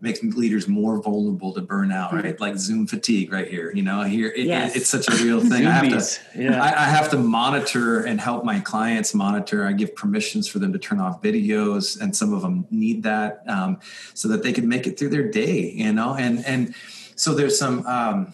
making 0.00 0.32
leaders 0.32 0.68
more 0.68 1.00
vulnerable 1.02 1.52
to 1.54 1.62
burnout, 1.62 2.12
right? 2.12 2.24
Mm-hmm. 2.24 2.42
Like 2.42 2.56
Zoom 2.56 2.86
fatigue, 2.86 3.32
right 3.32 3.48
here. 3.48 3.72
You 3.74 3.82
know, 3.82 4.02
here 4.02 4.28
it, 4.28 4.46
yes. 4.46 4.74
it, 4.74 4.80
it's 4.80 4.90
such 4.90 5.08
a 5.08 5.24
real 5.24 5.40
thing. 5.40 5.66
I 5.66 5.70
have 5.70 5.88
to, 5.88 6.20
yeah. 6.40 6.62
I, 6.62 6.68
I, 6.68 6.84
have 6.84 7.10
to 7.10 7.16
monitor 7.16 8.00
and 8.00 8.20
help 8.20 8.44
my 8.44 8.60
clients 8.60 9.14
monitor. 9.14 9.66
I 9.66 9.72
give 9.72 9.96
permissions 9.96 10.48
for 10.48 10.58
them 10.58 10.72
to 10.72 10.78
turn 10.78 11.00
off 11.00 11.22
videos, 11.22 12.00
and 12.00 12.14
some 12.14 12.34
of 12.34 12.42
them 12.42 12.66
need 12.70 13.02
that 13.04 13.42
um, 13.46 13.78
so 14.14 14.28
that 14.28 14.42
they 14.42 14.52
can 14.52 14.68
make 14.68 14.86
it 14.86 14.98
through 14.98 15.10
their 15.10 15.28
day. 15.28 15.70
You 15.70 15.92
know, 15.92 16.14
and 16.14 16.44
and 16.44 16.74
so 17.14 17.34
there's 17.34 17.58
some. 17.58 17.86
Um, 17.86 18.32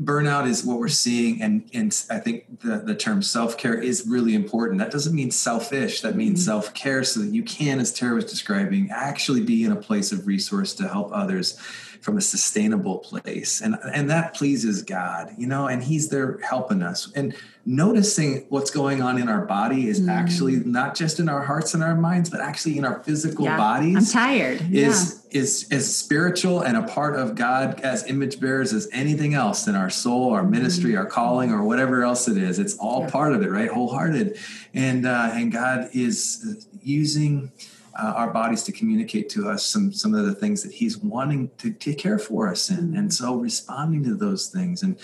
burnout 0.00 0.46
is 0.46 0.64
what 0.64 0.78
we're 0.78 0.88
seeing 0.88 1.40
and, 1.40 1.68
and 1.72 2.04
i 2.10 2.18
think 2.18 2.60
the, 2.60 2.78
the 2.78 2.94
term 2.94 3.22
self-care 3.22 3.74
is 3.74 4.06
really 4.06 4.34
important 4.34 4.78
that 4.78 4.90
doesn't 4.90 5.14
mean 5.14 5.30
selfish 5.30 6.00
that 6.02 6.16
means 6.16 6.40
mm-hmm. 6.40 6.46
self-care 6.46 7.02
so 7.02 7.20
that 7.20 7.28
you 7.28 7.42
can 7.42 7.78
as 7.78 7.92
tara 7.92 8.14
was 8.14 8.24
describing 8.24 8.88
actually 8.90 9.42
be 9.42 9.64
in 9.64 9.72
a 9.72 9.76
place 9.76 10.12
of 10.12 10.26
resource 10.26 10.74
to 10.74 10.86
help 10.86 11.10
others 11.12 11.58
from 12.06 12.16
a 12.16 12.20
sustainable 12.20 12.98
place 12.98 13.60
and 13.60 13.76
and 13.92 14.08
that 14.08 14.32
pleases 14.32 14.80
god 14.84 15.28
you 15.36 15.44
know 15.44 15.66
and 15.66 15.82
he's 15.82 16.08
there 16.08 16.38
helping 16.38 16.80
us 16.80 17.10
and 17.16 17.34
noticing 17.64 18.46
what's 18.48 18.70
going 18.70 19.02
on 19.02 19.18
in 19.18 19.28
our 19.28 19.44
body 19.44 19.88
is 19.88 20.00
mm. 20.00 20.08
actually 20.08 20.58
not 20.58 20.94
just 20.94 21.18
in 21.18 21.28
our 21.28 21.42
hearts 21.42 21.74
and 21.74 21.82
our 21.82 21.96
minds 21.96 22.30
but 22.30 22.40
actually 22.40 22.78
in 22.78 22.84
our 22.84 23.02
physical 23.02 23.44
yeah. 23.44 23.56
bodies 23.56 23.96
i'm 23.96 24.22
tired 24.22 24.60
is 24.72 25.24
yeah. 25.32 25.40
is 25.40 25.66
as 25.72 25.96
spiritual 25.96 26.60
and 26.60 26.76
a 26.76 26.82
part 26.84 27.16
of 27.16 27.34
god 27.34 27.80
as 27.80 28.06
image 28.08 28.38
bearers 28.38 28.72
as 28.72 28.88
anything 28.92 29.34
else 29.34 29.66
in 29.66 29.74
our 29.74 29.90
soul 29.90 30.32
our 30.32 30.44
ministry 30.44 30.92
mm. 30.92 30.98
our 30.98 31.06
calling 31.06 31.50
or 31.50 31.64
whatever 31.64 32.04
else 32.04 32.28
it 32.28 32.36
is 32.36 32.60
it's 32.60 32.78
all 32.78 33.00
yeah. 33.00 33.10
part 33.10 33.32
of 33.32 33.42
it 33.42 33.50
right 33.50 33.70
wholehearted 33.70 34.38
and 34.74 35.04
uh, 35.04 35.30
and 35.32 35.50
god 35.50 35.88
is 35.92 36.68
using 36.84 37.50
uh, 37.98 38.12
our 38.16 38.30
bodies 38.30 38.62
to 38.64 38.72
communicate 38.72 39.28
to 39.30 39.48
us 39.48 39.64
some 39.64 39.92
some 39.92 40.14
of 40.14 40.26
the 40.26 40.34
things 40.34 40.62
that 40.62 40.72
he's 40.72 40.98
wanting 40.98 41.50
to 41.58 41.72
take 41.72 41.98
care 41.98 42.18
for 42.18 42.48
us 42.48 42.70
in. 42.70 42.96
And 42.96 43.12
so 43.12 43.36
responding 43.36 44.04
to 44.04 44.14
those 44.14 44.48
things 44.48 44.82
and 44.82 44.98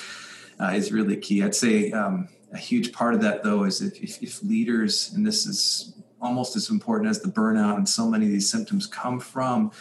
uh, 0.61 0.72
is 0.74 0.92
really 0.92 1.16
key. 1.16 1.42
I'd 1.42 1.55
say 1.55 1.90
um, 1.92 2.28
a 2.52 2.59
huge 2.59 2.92
part 2.92 3.14
of 3.14 3.22
that 3.22 3.42
though 3.42 3.64
is 3.64 3.81
if, 3.81 4.00
if, 4.02 4.22
if, 4.22 4.42
leaders 4.42 5.12
and 5.14 5.26
this 5.26 5.46
is 5.46 5.94
almost 6.20 6.55
as 6.55 6.70
important 6.70 7.11
as 7.11 7.20
the 7.20 7.28
burnout 7.28 7.76
and 7.76 7.88
so 7.88 8.07
many 8.07 8.26
of 8.26 8.31
these 8.31 8.48
symptoms 8.48 8.87
come 8.87 9.18
from 9.18 9.72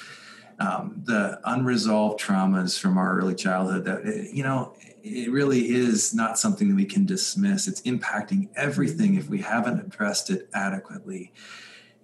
um, 0.59 1.01
the 1.03 1.39
unresolved 1.45 2.19
traumas 2.19 2.79
from 2.79 2.97
our 2.97 3.17
early 3.17 3.35
childhood 3.35 3.83
that 3.85 4.29
you 4.31 4.43
know 4.43 4.73
it 5.03 5.31
really 5.31 5.69
is 5.71 6.13
not 6.13 6.37
something 6.37 6.69
that 6.69 6.75
we 6.75 6.85
can 6.85 7.05
dismiss. 7.05 7.67
It's 7.67 7.81
impacting 7.81 8.49
everything 8.55 9.15
if 9.15 9.29
we 9.29 9.41
haven't 9.41 9.79
addressed 9.79 10.29
it 10.29 10.47
adequately. 10.53 11.33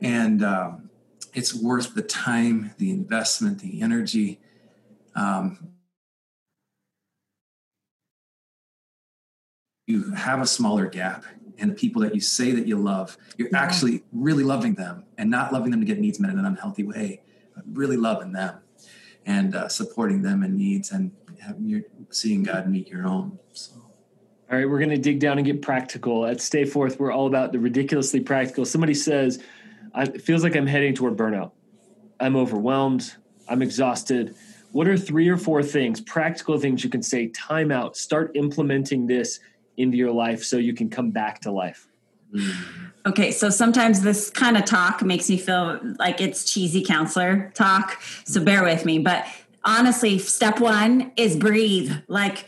And 0.01 0.43
um, 0.43 0.89
it's 1.33 1.53
worth 1.53 1.93
the 1.93 2.01
time, 2.01 2.73
the 2.77 2.91
investment, 2.91 3.59
the 3.59 3.81
energy. 3.81 4.39
Um, 5.15 5.73
you 9.85 10.11
have 10.11 10.41
a 10.41 10.45
smaller 10.45 10.85
gap 10.85 11.23
and 11.57 11.71
the 11.71 11.75
people 11.75 12.01
that 12.01 12.13
you 12.13 12.21
say 12.21 12.51
that 12.51 12.67
you 12.67 12.77
love, 12.77 13.17
you're 13.37 13.49
yeah. 13.51 13.59
actually 13.59 14.03
really 14.11 14.43
loving 14.43 14.75
them 14.75 15.05
and 15.17 15.29
not 15.29 15.53
loving 15.53 15.71
them 15.71 15.79
to 15.79 15.85
get 15.85 15.99
needs 15.99 16.19
met 16.19 16.31
in 16.31 16.39
an 16.39 16.45
unhealthy 16.45 16.83
way, 16.83 17.21
but 17.55 17.63
really 17.71 17.97
loving 17.97 18.31
them 18.31 18.59
and 19.25 19.55
uh, 19.55 19.67
supporting 19.67 20.21
them 20.21 20.43
in 20.43 20.57
needs 20.57 20.91
and 20.91 21.11
you're 21.61 21.83
seeing 22.09 22.43
God 22.43 22.69
meet 22.69 22.89
your 22.89 23.07
own. 23.07 23.39
So. 23.53 23.75
All 24.49 24.57
right, 24.57 24.69
we're 24.69 24.79
going 24.79 24.89
to 24.89 24.97
dig 24.97 25.19
down 25.19 25.37
and 25.37 25.45
get 25.45 25.61
practical. 25.61 26.25
At 26.25 26.41
Stay 26.41 26.65
Forth, 26.65 26.99
we're 26.99 27.11
all 27.11 27.27
about 27.27 27.51
the 27.51 27.59
ridiculously 27.59 28.21
practical. 28.21 28.65
Somebody 28.65 28.93
says, 28.93 29.43
it 30.03 30.21
feels 30.21 30.43
like 30.43 30.55
I'm 30.55 30.67
heading 30.67 30.93
toward 30.93 31.17
burnout. 31.17 31.51
I'm 32.19 32.35
overwhelmed. 32.35 33.15
I'm 33.47 33.61
exhausted. 33.61 34.35
What 34.71 34.87
are 34.87 34.97
three 34.97 35.29
or 35.29 35.37
four 35.37 35.63
things, 35.63 36.01
practical 36.01 36.59
things 36.59 36.83
you 36.83 36.89
can 36.89 37.01
say, 37.01 37.27
time 37.29 37.71
out, 37.71 37.95
start 37.95 38.31
implementing 38.35 39.07
this 39.07 39.39
into 39.77 39.97
your 39.97 40.11
life 40.11 40.43
so 40.43 40.57
you 40.57 40.73
can 40.73 40.89
come 40.89 41.11
back 41.11 41.41
to 41.41 41.51
life? 41.51 41.87
Mm-hmm. 42.33 42.85
Okay, 43.07 43.31
so 43.31 43.49
sometimes 43.49 44.01
this 44.01 44.29
kind 44.29 44.57
of 44.57 44.65
talk 44.65 45.01
makes 45.01 45.29
me 45.29 45.37
feel 45.37 45.79
like 45.97 46.19
it's 46.19 46.51
cheesy 46.51 46.83
counselor 46.83 47.51
talk. 47.53 48.01
So 48.25 48.43
bear 48.43 48.63
with 48.63 48.83
me. 48.83 48.99
But 48.99 49.25
honestly, 49.63 50.19
step 50.19 50.59
one 50.59 51.13
is 51.15 51.37
breathe. 51.37 51.93
Like 52.07 52.47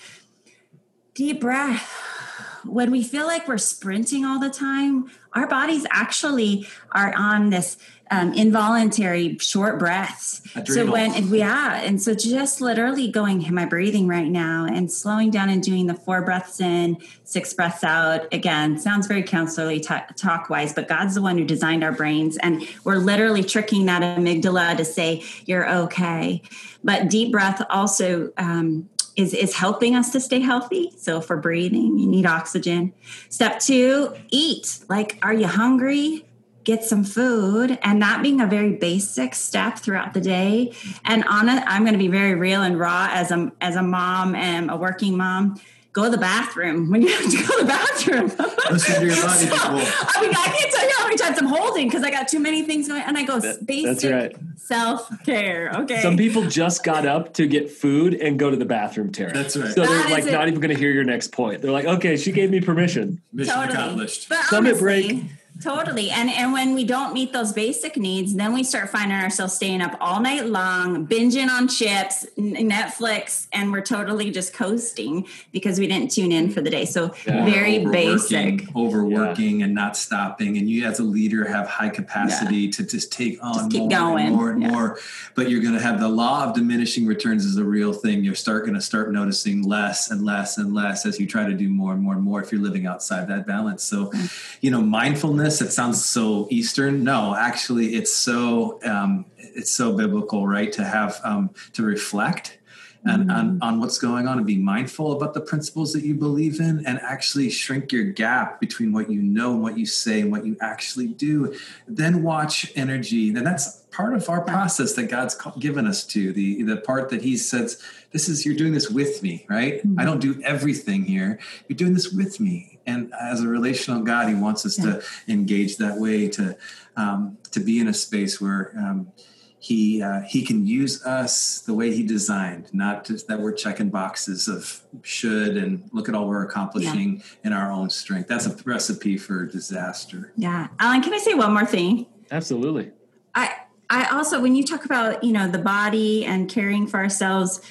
deep 1.14 1.40
breath. 1.40 2.19
When 2.66 2.92
we 2.92 3.04
feel 3.04 3.26
like 3.26 3.48
we're 3.48 3.58
sprinting 3.58 4.26
all 4.26 4.40
the 4.40 4.50
time, 4.50 5.10
our 5.34 5.48
bodies 5.48 5.86
actually 5.92 6.68
are 6.92 7.14
on 7.16 7.50
this 7.50 7.78
um, 8.12 8.34
involuntary 8.34 9.38
short 9.38 9.78
breaths. 9.78 10.42
Adrenal. 10.56 10.74
So 10.74 10.92
when 10.92 11.28
yeah, 11.34 11.82
and 11.82 12.02
so 12.02 12.14
just 12.16 12.60
literally 12.60 13.10
going, 13.12 13.46
am 13.46 13.58
I 13.58 13.66
breathing 13.66 14.08
right 14.08 14.30
now? 14.30 14.66
And 14.66 14.92
slowing 14.92 15.30
down 15.30 15.50
and 15.50 15.62
doing 15.62 15.86
the 15.86 15.94
four 15.94 16.24
breaths 16.24 16.60
in, 16.60 16.98
six 17.24 17.54
breaths 17.54 17.84
out. 17.84 18.32
Again, 18.34 18.80
sounds 18.80 19.08
very 19.08 19.24
counselorly 19.24 19.80
t- 19.80 20.14
talk 20.16 20.50
wise, 20.50 20.74
but 20.74 20.88
God's 20.88 21.16
the 21.16 21.22
one 21.22 21.38
who 21.38 21.46
designed 21.46 21.84
our 21.84 21.92
brains, 21.92 22.38
and 22.38 22.68
we're 22.84 22.98
literally 22.98 23.44
tricking 23.44 23.86
that 23.86 24.02
amygdala 24.02 24.76
to 24.78 24.86
say 24.86 25.24
you're 25.46 25.70
okay. 25.70 26.42
But 26.84 27.10
deep 27.10 27.32
breath 27.32 27.64
also. 27.70 28.32
Um, 28.38 28.90
is, 29.20 29.34
is 29.34 29.54
helping 29.54 29.96
us 29.96 30.12
to 30.12 30.20
stay 30.20 30.40
healthy. 30.40 30.92
So 30.98 31.20
for 31.20 31.38
breathing, 31.38 32.00
you 32.00 32.08
need 32.08 32.26
oxygen. 32.26 32.94
Step 33.30 33.60
two, 33.60 34.16
eat. 34.30 34.80
Like, 34.88 35.20
are 35.22 35.34
you 35.34 35.48
hungry? 35.48 36.26
get 36.66 36.84
some 36.84 37.04
food 37.06 37.80
and 37.82 38.02
that 38.02 38.22
being 38.22 38.42
a 38.42 38.46
very 38.46 38.74
basic 38.74 39.34
step 39.34 39.80
throughout 39.80 40.14
the 40.14 40.20
day 40.20 40.72
and 41.06 41.24
on 41.24 41.48
i'm 41.50 41.84
going 41.84 41.94
to 41.94 41.98
be 41.98 42.10
very 42.10 42.36
real 42.36 42.62
and 42.62 42.78
raw 42.78 43.08
as 43.12 43.32
a 43.32 43.52
as 43.62 43.76
a 43.76 43.82
mom 43.82 44.36
and 44.36 44.70
a 44.70 44.76
working 44.76 45.18
mom 45.18 45.60
go 45.94 46.06
to 46.06 46.10
the 46.10 46.18
bathroom 46.18 46.90
when 46.90 47.02
you 47.02 47.10
have 47.10 47.32
to 47.32 47.38
go 47.38 47.58
to 47.58 47.64
the 47.64 47.68
bathroom. 47.68 48.26
Listen 48.72 49.02
to 49.02 49.08
your 49.08 49.16
body, 49.16 49.46
so, 49.46 49.56
I 49.56 50.22
mean, 50.22 50.32
I 50.32 50.56
can't 50.58 50.72
tell 50.72 50.88
you 50.88 50.94
how 50.98 51.04
many 51.06 51.18
times 51.18 51.38
I'm 51.40 51.48
holding 51.48 51.88
because 51.88 52.04
I 52.04 52.12
got 52.12 52.28
too 52.28 52.40
many 52.40 52.64
things 52.64 52.88
going. 52.88 53.02
And 53.02 53.18
I 53.18 53.24
go 53.24 53.40
that, 53.40 53.66
basic 53.66 54.12
right. 54.12 54.36
self 54.58 55.10
care. 55.24 55.72
Okay. 55.74 56.02
Some 56.02 56.18
people 56.18 56.44
just 56.44 56.84
got 56.84 57.06
up 57.06 57.34
to 57.36 57.48
get 57.48 57.72
food 57.72 58.14
and 58.14 58.38
go 58.38 58.50
to 58.50 58.58
the 58.58 58.66
bathroom, 58.66 59.12
Tara. 59.12 59.34
That's 59.34 59.58
right. 59.58 59.74
So 59.74 59.82
that 59.82 59.88
they're 59.88 60.10
like 60.10 60.26
not 60.26 60.48
even 60.48 60.60
going 60.60 60.74
to 60.74 60.80
hear 60.80 60.92
your 60.92 61.04
next 61.04 61.32
point. 61.32 61.62
They're 61.62 61.72
like, 61.72 61.86
okay, 61.86 62.18
she 62.18 62.32
gave 62.32 62.52
me 62.52 62.62
permission. 62.62 63.22
Mission 63.34 63.56
totally. 63.56 63.74
accomplished. 63.74 64.30
But 64.30 64.46
Summit 64.46 64.70
honestly, 64.70 65.14
break 65.14 65.24
Totally. 65.62 66.10
And 66.10 66.30
and 66.30 66.54
when 66.54 66.74
we 66.74 66.86
don't 66.86 67.14
meet 67.14 67.34
those 67.34 67.52
basic 67.52 67.98
needs, 67.98 68.34
then 68.34 68.54
we 68.54 68.64
start 68.64 68.90
finding 68.90 69.18
ourselves 69.18 69.54
staying 69.54 69.82
up 69.82 69.98
all 70.00 70.22
night 70.22 70.46
long, 70.46 71.06
binging 71.06 71.50
on 71.50 71.68
chips, 71.68 72.26
Netflix, 72.38 73.48
and 73.52 73.72
we're 73.72 73.82
totally 73.82 74.32
just 74.32 74.54
coasting 74.54 75.28
because 75.52 75.78
we 75.78 75.88
didn't 75.88 76.12
tune 76.12 76.32
in 76.32 76.50
for 76.50 76.62
the 76.62 76.70
day. 76.70 76.86
So 76.86 77.14
yeah. 77.28 77.44
very 77.44 77.86
basic. 77.86 78.74
Overworking 78.74 79.60
yeah. 79.60 79.66
and 79.66 79.76
not 79.76 79.98
stopping. 79.98 80.58
And 80.58 80.70
you 80.70 80.86
as 80.86 81.00
a 81.00 81.04
leader 81.04 81.46
have 81.46 81.68
high 81.68 81.90
capacity 81.90 82.56
yeah. 82.56 82.72
to 82.72 82.86
just 82.86 83.12
take 83.12 83.44
on 83.44 83.70
just 83.70 83.78
more, 83.78 83.90
going. 83.90 84.28
and 84.28 84.36
more 84.36 84.52
and 84.52 84.60
more. 84.60 84.98
But 85.36 85.50
you're 85.50 85.62
gonna 85.62 85.82
have 85.82 86.00
the 86.00 86.10
law 86.10 86.46
of 86.46 86.56
diminishing 86.56 87.06
returns 87.06 87.44
is 87.44 87.58
a 87.58 87.66
real 87.66 87.92
thing. 87.92 88.24
You're 88.24 88.36
start 88.36 88.66
gonna 88.66 88.80
start 88.80 89.12
noticing 89.12 89.64
less 89.64 90.10
and 90.10 90.24
less 90.24 90.58
and 90.58 90.74
less 90.74 91.06
as 91.06 91.20
you 91.20 91.28
try 91.28 91.46
to 91.46 91.54
do 91.54 91.68
more 91.68 91.92
and 91.92 92.02
more 92.02 92.14
and 92.14 92.24
more 92.24 92.42
if 92.42 92.50
you're 92.54 92.62
living 92.62 92.86
outside 92.86 93.28
that 93.28 93.46
balance. 93.46 93.84
So, 93.84 94.06
mm. 94.06 94.58
you 94.62 94.72
know, 94.72 94.82
mindfulness 94.82 95.49
it 95.50 95.72
sounds 95.72 96.04
so 96.04 96.48
Eastern. 96.50 97.04
No, 97.04 97.36
actually, 97.36 97.96
it's 97.96 98.14
so 98.14 98.80
um, 98.84 99.26
it's 99.38 99.72
so 99.72 99.96
biblical, 99.96 100.48
right? 100.48 100.72
To 100.74 100.84
have 100.84 101.20
um, 101.24 101.52
to 101.74 101.84
reflect 101.84 102.60
and 103.06 103.30
mm-hmm. 103.30 103.32
on, 103.32 103.60
on 103.62 103.80
what's 103.80 103.98
going 103.98 104.28
on 104.28 104.38
and 104.38 104.46
be 104.46 104.58
mindful 104.58 105.14
about 105.14 105.34
the 105.34 105.42
principles 105.42 105.94
that 105.94 106.04
you 106.04 106.14
believe 106.14 106.60
in 106.60 106.86
and 106.86 107.00
actually 107.02 107.50
shrink 107.50 107.92
your 107.92 108.04
gap 108.04 108.60
between 108.60 108.92
what 108.92 109.10
you 109.10 109.22
know 109.22 109.54
and 109.54 109.62
what 109.62 109.78
you 109.78 109.86
say 109.86 110.22
and 110.22 110.32
what 110.32 110.46
you 110.46 110.58
actually 110.60 111.08
do 111.08 111.56
then 111.88 112.24
watch 112.24 112.72
energy 112.76 113.30
and 113.30 113.46
that's 113.46 113.84
part 113.92 114.14
of 114.14 114.28
our 114.30 114.42
process 114.42 114.94
that 114.94 115.04
god's 115.04 115.36
given 115.60 115.88
us 115.88 116.06
to 116.06 116.34
the 116.34 116.62
the 116.64 116.78
part 116.78 117.10
that 117.10 117.22
he 117.22 117.38
says 117.38 117.82
this 118.12 118.28
is 118.28 118.46
you're 118.46 118.56
doing 118.56 118.74
this 118.74 118.90
with 118.90 119.24
me 119.24 119.46
right 119.50 119.78
mm-hmm. 119.78 120.00
i 120.00 120.04
don't 120.04 120.20
do 120.20 120.42
everything 120.44 121.04
here 121.04 121.40
you're 121.68 121.78
doing 121.78 121.94
this 121.94 122.12
with 122.12 122.40
me 122.40 122.79
and 122.90 123.14
as 123.14 123.42
a 123.42 123.48
relational 123.48 124.02
God, 124.02 124.28
He 124.30 124.36
wants 124.36 124.66
us 124.66 124.78
yeah. 124.78 124.86
to 124.86 125.04
engage 125.28 125.78
that 125.78 125.98
way 125.98 126.28
to 126.30 126.58
um, 126.96 127.38
to 127.52 127.60
be 127.60 127.80
in 127.80 127.88
a 127.88 127.94
space 127.94 128.42
where 128.42 128.74
um, 128.78 129.12
He 129.60 130.02
uh, 130.02 130.22
He 130.22 130.46
can 130.46 130.66
use 130.66 131.06
us 131.06 131.60
the 131.60 131.74
way 131.74 131.94
He 131.94 132.04
designed, 132.04 132.74
not 132.74 133.06
just 133.06 133.28
that 133.28 133.40
we're 133.40 133.54
checking 133.54 133.90
boxes 133.90 134.48
of 134.48 134.82
should 135.04 135.56
and 135.56 135.90
look 135.94 136.10
at 136.10 136.16
all 136.16 136.28
we're 136.28 136.44
accomplishing 136.44 137.18
yeah. 137.18 137.24
in 137.46 137.54
our 137.54 137.72
own 137.72 137.90
strength. 137.90 138.28
That's 138.28 138.48
a 138.48 138.56
recipe 138.64 139.18
for 139.18 139.46
disaster. 139.46 140.34
Yeah, 140.36 140.68
Alan, 140.80 141.02
can 141.02 141.14
I 141.14 141.20
say 141.20 141.34
one 141.34 141.54
more 141.54 141.66
thing? 141.66 142.08
Absolutely. 142.32 142.92
I 143.36 143.54
I 143.90 144.06
also 144.16 144.42
when 144.42 144.56
you 144.56 144.64
talk 144.64 144.86
about 144.86 145.24
you 145.24 145.32
know 145.32 145.48
the 145.48 145.60
body 145.60 146.26
and 146.26 146.50
caring 146.50 146.88
for 146.88 146.98
ourselves, 146.98 147.62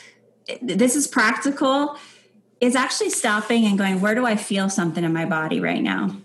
this 0.63 0.97
is 0.97 1.07
practical 1.07 1.97
is 2.61 2.75
actually 2.75 3.11
stopping 3.11 3.65
and 3.65 3.79
going, 3.79 4.01
where 4.01 4.15
do 4.15 4.27
I 4.27 4.37
feel 4.37 4.69
something 4.69 5.05
in 5.05 5.13
my 5.13 5.25
body 5.25 5.61
right 5.61 5.83
now? 5.83 6.17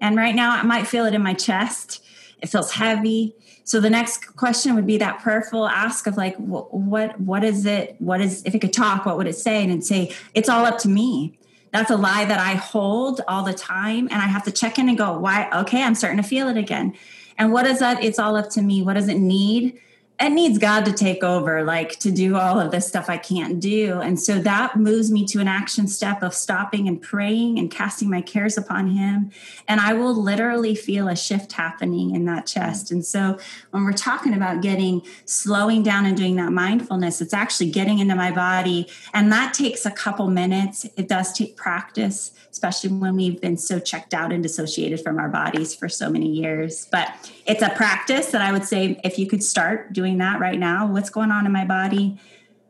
And 0.00 0.16
right 0.16 0.34
now, 0.34 0.52
I 0.52 0.62
might 0.62 0.86
feel 0.86 1.04
it 1.04 1.14
in 1.14 1.22
my 1.22 1.34
chest. 1.34 2.02
It 2.40 2.48
feels 2.48 2.72
heavy. 2.72 3.34
So 3.64 3.80
the 3.80 3.90
next 3.90 4.36
question 4.36 4.74
would 4.74 4.86
be 4.86 4.96
that 4.98 5.20
prayerful 5.20 5.66
ask 5.66 6.06
of 6.06 6.16
like, 6.16 6.36
what, 6.36 7.20
what 7.20 7.44
is 7.44 7.66
it? 7.66 7.96
What 7.98 8.20
is, 8.20 8.42
if 8.44 8.54
it 8.54 8.60
could 8.60 8.72
talk, 8.72 9.04
what 9.04 9.16
would 9.16 9.26
it 9.26 9.36
say? 9.36 9.62
And 9.62 9.84
say, 9.84 10.14
it's 10.34 10.48
all 10.48 10.64
up 10.64 10.78
to 10.78 10.88
me. 10.88 11.38
That's 11.72 11.90
a 11.90 11.96
lie 11.96 12.24
that 12.24 12.40
I 12.40 12.54
hold 12.54 13.20
all 13.28 13.44
the 13.44 13.52
time. 13.52 14.08
And 14.10 14.16
I 14.16 14.26
have 14.26 14.44
to 14.44 14.50
check 14.50 14.78
in 14.78 14.88
and 14.88 14.98
go, 14.98 15.18
why? 15.18 15.48
Okay, 15.52 15.82
I'm 15.82 15.94
starting 15.94 16.20
to 16.20 16.28
feel 16.28 16.48
it 16.48 16.56
again. 16.56 16.96
And 17.38 17.52
what 17.52 17.66
is 17.66 17.78
that? 17.78 18.02
It's 18.02 18.18
all 18.18 18.36
up 18.36 18.50
to 18.50 18.62
me. 18.62 18.82
What 18.82 18.94
does 18.94 19.08
it 19.08 19.18
need? 19.18 19.78
It 20.20 20.30
needs 20.30 20.58
God 20.58 20.84
to 20.84 20.92
take 20.92 21.24
over, 21.24 21.64
like 21.64 21.98
to 22.00 22.10
do 22.10 22.36
all 22.36 22.60
of 22.60 22.70
this 22.70 22.86
stuff 22.86 23.08
I 23.08 23.16
can't 23.16 23.58
do. 23.58 24.00
And 24.00 24.20
so 24.20 24.38
that 24.40 24.76
moves 24.76 25.10
me 25.10 25.24
to 25.28 25.40
an 25.40 25.48
action 25.48 25.88
step 25.88 26.22
of 26.22 26.34
stopping 26.34 26.86
and 26.88 27.00
praying 27.00 27.58
and 27.58 27.70
casting 27.70 28.10
my 28.10 28.20
cares 28.20 28.58
upon 28.58 28.88
Him. 28.88 29.30
And 29.66 29.80
I 29.80 29.94
will 29.94 30.14
literally 30.14 30.74
feel 30.74 31.08
a 31.08 31.16
shift 31.16 31.52
happening 31.52 32.14
in 32.14 32.26
that 32.26 32.46
chest. 32.46 32.90
And 32.90 33.02
so 33.02 33.38
when 33.70 33.84
we're 33.84 33.92
talking 33.92 34.34
about 34.34 34.60
getting 34.60 35.00
slowing 35.24 35.82
down 35.82 36.04
and 36.04 36.18
doing 36.18 36.36
that 36.36 36.52
mindfulness, 36.52 37.22
it's 37.22 37.32
actually 37.32 37.70
getting 37.70 37.98
into 37.98 38.14
my 38.14 38.30
body. 38.30 38.88
And 39.14 39.32
that 39.32 39.54
takes 39.54 39.86
a 39.86 39.90
couple 39.90 40.28
minutes. 40.28 40.84
It 40.98 41.08
does 41.08 41.32
take 41.32 41.56
practice, 41.56 42.32
especially 42.50 42.90
when 42.90 43.16
we've 43.16 43.40
been 43.40 43.56
so 43.56 43.80
checked 43.80 44.12
out 44.12 44.32
and 44.32 44.42
dissociated 44.42 45.00
from 45.00 45.18
our 45.18 45.30
bodies 45.30 45.74
for 45.74 45.88
so 45.88 46.10
many 46.10 46.28
years. 46.28 46.86
But 46.92 47.08
it's 47.46 47.62
a 47.62 47.70
practice 47.70 48.26
that 48.32 48.42
I 48.42 48.52
would 48.52 48.64
say 48.64 49.00
if 49.02 49.18
you 49.18 49.26
could 49.26 49.42
start 49.42 49.94
doing 49.94 50.09
that 50.18 50.40
right 50.40 50.58
now, 50.58 50.86
what's 50.86 51.10
going 51.10 51.30
on 51.30 51.46
in 51.46 51.52
my 51.52 51.64
body? 51.64 52.18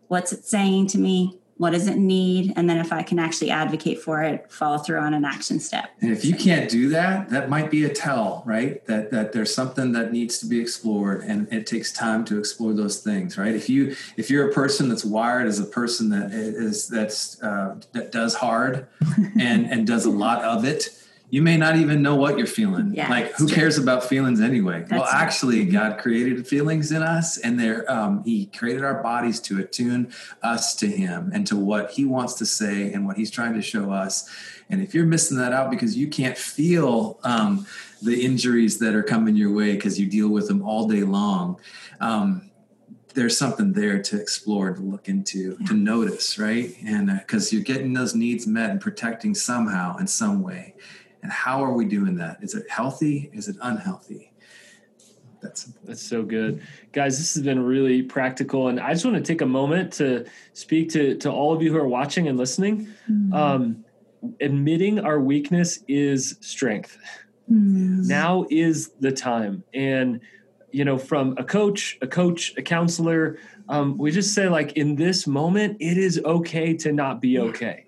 What's 0.09 0.33
it 0.33 0.45
saying 0.45 0.89
to 0.89 0.99
me? 0.99 1.39
What 1.57 1.71
does 1.73 1.89
it 1.89 1.99
need? 1.99 2.55
And 2.57 2.71
then 2.71 2.79
if 2.79 2.91
I 2.91 3.03
can 3.03 3.19
actually 3.19 3.51
advocate 3.51 4.01
for 4.01 4.23
it, 4.23 4.51
follow 4.51 4.79
through 4.79 4.99
on 4.99 5.13
an 5.13 5.27
action 5.27 5.61
step. 5.61 5.91
And 6.01 6.11
if 6.11 6.25
you 6.25 6.35
can't 6.35 6.71
do 6.71 6.89
that, 6.89 7.29
that 7.29 7.51
might 7.51 7.71
be 7.71 7.85
a 7.85 7.91
tell, 7.91 8.43
right? 8.47 8.83
That 8.87 9.11
that 9.11 9.35
there's 9.35 9.55
something 9.55 9.93
that 9.93 10.11
needs 10.11 10.39
to 10.39 10.47
be 10.47 10.59
explored 10.59 11.23
and 11.23 11.53
it 11.53 11.67
takes 11.67 11.93
time 11.93 12.25
to 12.25 12.39
explore 12.39 12.73
those 12.73 13.03
things, 13.03 13.37
right? 13.37 13.55
If 13.55 13.69
you 13.69 13.95
if 14.17 14.31
you're 14.31 14.49
a 14.49 14.55
person 14.55 14.89
that's 14.89 15.05
wired 15.05 15.47
as 15.47 15.59
a 15.59 15.67
person 15.67 16.09
that 16.09 16.33
is 16.33 16.89
that's 16.89 17.43
uh, 17.43 17.79
that 17.93 18.11
does 18.11 18.37
hard 18.37 18.87
and 19.39 19.67
and 19.67 19.87
does 19.87 20.07
a 20.07 20.11
lot 20.11 20.43
of 20.43 20.65
it, 20.65 20.89
you 21.31 21.43
may 21.43 21.57
not 21.57 21.77
even 21.77 22.03
know 22.03 22.17
what 22.17 22.37
you're 22.37 22.47
feeling. 22.47 22.93
Yeah, 22.93 23.09
like, 23.09 23.33
who 23.35 23.47
true. 23.47 23.57
cares 23.57 23.79
about 23.79 24.05
feelings 24.05 24.41
anyway? 24.41 24.81
That's 24.81 25.03
well, 25.03 25.05
actually, 25.05 25.65
God 25.65 25.99
created 25.99 26.47
feelings 26.47 26.91
in 26.91 27.03
us, 27.03 27.39
and 27.39 27.59
they're 27.59 27.91
um, 27.91 28.25
He 28.25 28.47
created 28.47 28.85
our 28.85 29.03
bodies 29.03 29.41
to 29.43 29.61
attune 29.61 30.13
us 30.43 30.75
to 30.77 30.89
Him 30.89 31.31
and 31.33 31.47
to 31.47 31.57
what 31.57 31.93
He 31.93 32.05
wants 32.05 32.35
to 32.35 32.47
say 32.47 32.93
and 32.93 33.07
what 33.07 33.17
He's 33.17 33.31
trying 33.31 33.55
to 33.55 33.63
show 33.63 33.93
us. 33.93 34.29
And 34.69 34.83
if 34.83 34.95
you're 34.95 35.07
missing 35.07 35.39
that 35.39 35.53
out 35.53 35.71
because 35.71 35.97
you 35.97 36.09
can't 36.09 36.37
feel 36.37 37.19
um, 37.23 37.67
the 38.03 38.25
injuries 38.25 38.79
that 38.79 38.95
are 38.95 39.03
coming 39.03 39.37
your 39.37 39.53
way 39.53 39.75
because 39.75 39.99
you 39.99 40.07
deal 40.07 40.29
with 40.29 40.49
them 40.49 40.63
all 40.63 40.89
day 40.89 41.03
long. 41.03 41.61
Um, 42.01 42.51
there's 43.15 43.37
something 43.37 43.73
there 43.73 44.01
to 44.01 44.21
explore, 44.21 44.73
to 44.73 44.81
look 44.81 45.09
into, 45.09 45.57
to 45.67 45.75
notice, 45.75 46.39
right? 46.39 46.75
And 46.85 47.09
because 47.09 47.53
you're 47.53 47.63
getting 47.63 47.93
those 47.93 48.15
needs 48.15 48.47
met 48.47 48.71
and 48.71 48.81
protecting 48.81 49.35
somehow 49.35 49.97
in 49.99 50.07
some 50.07 50.43
way. 50.43 50.75
And 51.23 51.31
how 51.31 51.63
are 51.63 51.73
we 51.73 51.85
doing 51.85 52.17
that? 52.17 52.39
Is 52.43 52.55
it 52.55 52.69
healthy? 52.71 53.31
Is 53.33 53.49
it 53.49 53.57
unhealthy? 53.61 54.33
That's 55.43 55.65
That's 55.85 56.03
so 56.03 56.23
good. 56.23 56.63
Guys, 56.93 57.19
this 57.19 57.35
has 57.35 57.43
been 57.43 57.63
really 57.63 58.03
practical. 58.03 58.69
And 58.69 58.79
I 58.79 58.93
just 58.93 59.05
want 59.05 59.17
to 59.17 59.23
take 59.23 59.41
a 59.41 59.47
moment 59.47 59.93
to 59.95 60.27
speak 60.53 60.91
to, 60.91 61.17
to 61.17 61.31
all 61.31 61.55
of 61.55 61.63
you 61.63 61.73
who 61.73 61.79
are 61.79 61.89
watching 61.89 62.29
and 62.29 62.39
listening. 62.39 62.89
Um, 63.33 63.85
admitting 64.41 65.01
our 65.01 65.19
weakness 65.19 65.83
is 65.89 66.37
strength. 66.41 66.99
Now 68.07 68.47
is 68.51 68.91
the 69.01 69.11
time. 69.13 69.65
And, 69.75 70.21
you 70.73 70.85
know, 70.85 70.99
from 70.99 71.35
a 71.39 71.45
coach, 71.45 71.99
a 72.03 72.07
coach, 72.07 72.55
a 72.57 72.63
counselor, 72.63 73.39
um, 73.69 73.97
we 73.97 74.11
just 74.11 74.35
say, 74.35 74.49
like, 74.49 74.73
in 74.75 74.95
this 74.95 75.27
moment, 75.27 75.79
it 75.81 75.97
is 75.97 76.21
okay 76.25 76.75
to 76.75 76.93
not 76.93 77.21
be 77.21 77.39
okay. 77.39 77.87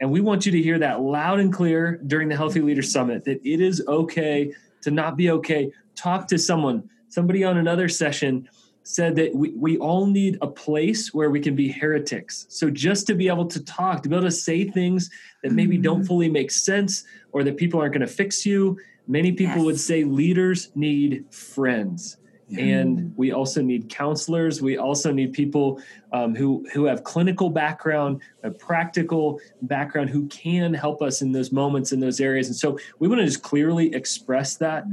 And 0.00 0.10
we 0.10 0.20
want 0.20 0.46
you 0.46 0.52
to 0.52 0.62
hear 0.62 0.78
that 0.78 1.00
loud 1.00 1.40
and 1.40 1.52
clear 1.52 2.00
during 2.06 2.28
the 2.28 2.36
Healthy 2.36 2.60
Leader 2.60 2.82
Summit 2.82 3.24
that 3.24 3.40
it 3.44 3.60
is 3.60 3.82
okay 3.86 4.52
to 4.82 4.90
not 4.90 5.16
be 5.16 5.30
okay. 5.30 5.70
Talk 5.94 6.26
to 6.28 6.38
someone. 6.38 6.88
Somebody 7.08 7.44
on 7.44 7.58
another 7.58 7.88
session 7.88 8.48
said 8.82 9.14
that 9.16 9.34
we, 9.34 9.50
we 9.50 9.76
all 9.78 10.06
need 10.06 10.38
a 10.40 10.46
place 10.46 11.12
where 11.12 11.30
we 11.30 11.38
can 11.38 11.54
be 11.54 11.70
heretics. 11.70 12.46
So 12.48 12.70
just 12.70 13.06
to 13.08 13.14
be 13.14 13.28
able 13.28 13.46
to 13.46 13.62
talk, 13.64 14.02
to 14.02 14.08
be 14.08 14.16
able 14.16 14.26
to 14.26 14.30
say 14.30 14.64
things 14.64 15.10
that 15.42 15.52
maybe 15.52 15.76
don't 15.76 15.98
mm-hmm. 15.98 16.06
fully 16.06 16.30
make 16.30 16.50
sense 16.50 17.04
or 17.32 17.44
that 17.44 17.58
people 17.58 17.80
aren't 17.80 17.92
going 17.92 18.06
to 18.06 18.12
fix 18.12 18.46
you. 18.46 18.78
Many 19.06 19.32
people 19.32 19.56
Yes. 19.56 19.64
would 19.64 19.80
say 19.80 20.04
leaders 20.04 20.70
need 20.74 21.24
friends. 21.30 22.16
And 22.58 23.16
we 23.16 23.32
also 23.32 23.62
need 23.62 23.88
counselors. 23.88 24.60
We 24.60 24.76
also 24.76 25.12
need 25.12 25.32
people 25.32 25.80
um, 26.12 26.34
who 26.34 26.66
who 26.72 26.84
have 26.86 27.04
clinical 27.04 27.50
background, 27.50 28.20
a 28.42 28.50
practical 28.50 29.40
background, 29.62 30.10
who 30.10 30.26
can 30.26 30.74
help 30.74 31.02
us 31.02 31.22
in 31.22 31.32
those 31.32 31.52
moments 31.52 31.92
in 31.92 32.00
those 32.00 32.20
areas. 32.20 32.48
And 32.48 32.56
so 32.56 32.78
we 32.98 33.08
want 33.08 33.20
to 33.20 33.26
just 33.26 33.42
clearly 33.42 33.94
express 33.94 34.56
that 34.56 34.84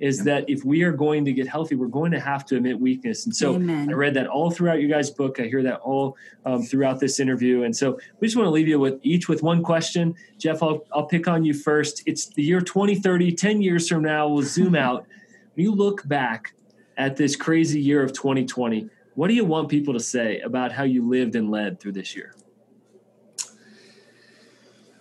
is 0.00 0.24
that 0.24 0.48
if 0.50 0.64
we 0.64 0.82
are 0.82 0.92
going 0.92 1.24
to 1.24 1.32
get 1.32 1.46
healthy, 1.46 1.76
we're 1.76 1.86
going 1.86 2.10
to 2.12 2.20
have 2.20 2.44
to 2.44 2.56
admit 2.56 2.78
weakness. 2.78 3.24
And 3.24 3.34
so 3.34 3.54
Amen. 3.54 3.88
I 3.88 3.92
read 3.92 4.14
that 4.14 4.26
all 4.26 4.50
throughout 4.50 4.80
you 4.80 4.88
guys' 4.88 5.10
book. 5.10 5.38
I 5.38 5.44
hear 5.44 5.62
that 5.62 5.80
all 5.80 6.16
um, 6.44 6.62
throughout 6.62 7.00
this 7.00 7.20
interview. 7.20 7.62
And 7.62 7.74
so 7.74 7.98
we 8.20 8.26
just 8.26 8.36
want 8.36 8.46
to 8.46 8.50
leave 8.50 8.68
you 8.68 8.78
with 8.78 8.98
each 9.02 9.28
with 9.28 9.42
one 9.42 9.62
question. 9.62 10.14
Jeff, 10.38 10.62
I'll, 10.62 10.84
I'll 10.92 11.06
pick 11.06 11.28
on 11.28 11.44
you 11.44 11.54
first. 11.54 12.02
It's 12.06 12.26
the 12.26 12.42
year 12.42 12.60
2030, 12.60 13.32
10 13.32 13.62
years 13.62 13.88
from 13.88 14.02
now, 14.02 14.28
we'll 14.28 14.42
zoom 14.42 14.74
out. 14.86 15.06
When 15.54 15.64
you 15.64 15.72
look 15.72 16.06
back 16.08 16.52
at 16.96 17.16
this 17.16 17.36
crazy 17.36 17.80
year 17.80 18.02
of 18.02 18.12
2020, 18.12 18.88
what 19.14 19.28
do 19.28 19.34
you 19.34 19.44
want 19.44 19.68
people 19.68 19.94
to 19.94 20.00
say 20.00 20.40
about 20.40 20.72
how 20.72 20.82
you 20.82 21.08
lived 21.08 21.36
and 21.36 21.50
led 21.50 21.80
through 21.80 21.92
this 21.92 22.16
year? 22.16 22.34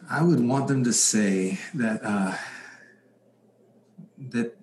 I 0.10 0.22
would 0.22 0.40
want 0.40 0.68
them 0.68 0.84
to 0.84 0.94
say 0.94 1.60
that 1.74 2.02
uh, 2.04 2.36
that 4.30 4.56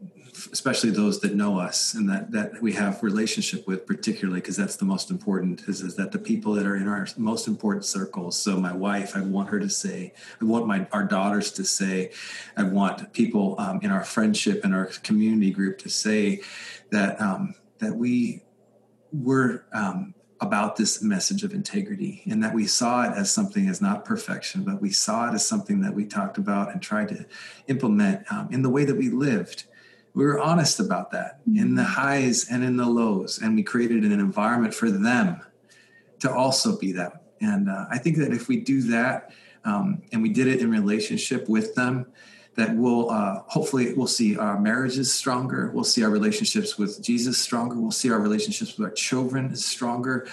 especially 0.52 0.90
those 0.90 1.20
that 1.20 1.34
know 1.34 1.58
us 1.58 1.94
and 1.94 2.08
that 2.08 2.30
that 2.30 2.62
we 2.62 2.72
have 2.72 3.02
relationship 3.02 3.66
with 3.66 3.86
particularly 3.86 4.40
because 4.40 4.56
that's 4.56 4.76
the 4.76 4.84
most 4.84 5.10
important 5.10 5.62
is, 5.68 5.80
is 5.80 5.96
that 5.96 6.12
the 6.12 6.18
people 6.18 6.52
that 6.54 6.66
are 6.66 6.76
in 6.76 6.88
our 6.88 7.06
most 7.16 7.46
important 7.46 7.84
circles 7.84 8.38
so 8.38 8.58
my 8.58 8.72
wife 8.72 9.16
i 9.16 9.20
want 9.20 9.48
her 9.48 9.58
to 9.60 9.68
say 9.68 10.12
i 10.40 10.44
want 10.44 10.66
my 10.66 10.86
our 10.92 11.04
daughters 11.04 11.52
to 11.52 11.64
say 11.64 12.10
i 12.56 12.62
want 12.62 13.12
people 13.12 13.54
um, 13.58 13.80
in 13.82 13.90
our 13.90 14.04
friendship 14.04 14.64
and 14.64 14.74
our 14.74 14.86
community 14.86 15.50
group 15.50 15.78
to 15.78 15.88
say 15.88 16.40
that 16.90 17.20
um, 17.20 17.54
that 17.78 17.96
we 17.96 18.42
were 19.12 19.64
um, 19.72 20.14
about 20.40 20.76
this 20.76 21.02
message 21.02 21.44
of 21.44 21.52
integrity 21.52 22.22
and 22.30 22.42
that 22.42 22.54
we 22.54 22.66
saw 22.66 23.04
it 23.04 23.12
as 23.16 23.30
something 23.30 23.68
as 23.68 23.82
not 23.82 24.04
perfection, 24.04 24.64
but 24.64 24.80
we 24.80 24.90
saw 24.90 25.28
it 25.28 25.34
as 25.34 25.46
something 25.46 25.80
that 25.82 25.94
we 25.94 26.04
talked 26.04 26.38
about 26.38 26.72
and 26.72 26.80
tried 26.80 27.08
to 27.08 27.26
implement 27.68 28.24
um, 28.32 28.48
in 28.50 28.62
the 28.62 28.70
way 28.70 28.84
that 28.84 28.96
we 28.96 29.10
lived. 29.10 29.64
We 30.14 30.24
were 30.24 30.40
honest 30.40 30.80
about 30.80 31.10
that 31.12 31.40
in 31.46 31.74
the 31.74 31.84
highs 31.84 32.48
and 32.50 32.64
in 32.64 32.76
the 32.76 32.86
lows, 32.86 33.38
and 33.38 33.54
we 33.54 33.62
created 33.62 34.02
an 34.02 34.12
environment 34.12 34.74
for 34.74 34.90
them 34.90 35.40
to 36.20 36.32
also 36.32 36.78
be 36.78 36.92
that. 36.92 37.22
And 37.40 37.68
uh, 37.68 37.86
I 37.90 37.98
think 37.98 38.16
that 38.16 38.32
if 38.32 38.48
we 38.48 38.58
do 38.58 38.82
that, 38.90 39.30
um, 39.64 40.02
and 40.10 40.22
we 40.22 40.30
did 40.30 40.46
it 40.46 40.60
in 40.60 40.70
relationship 40.70 41.48
with 41.48 41.74
them, 41.74 42.06
that 42.60 42.76
we'll 42.76 43.10
uh, 43.10 43.42
hopefully 43.46 43.94
we'll 43.94 44.06
see 44.06 44.36
our 44.36 44.60
marriages 44.60 45.12
stronger 45.12 45.70
we'll 45.72 45.84
see 45.84 46.04
our 46.04 46.10
relationships 46.10 46.76
with 46.78 47.02
jesus 47.02 47.38
stronger 47.38 47.80
we'll 47.80 47.90
see 47.90 48.10
our 48.10 48.20
relationships 48.20 48.76
with 48.76 48.88
our 48.88 48.94
children 48.94 49.54
stronger. 49.56 50.28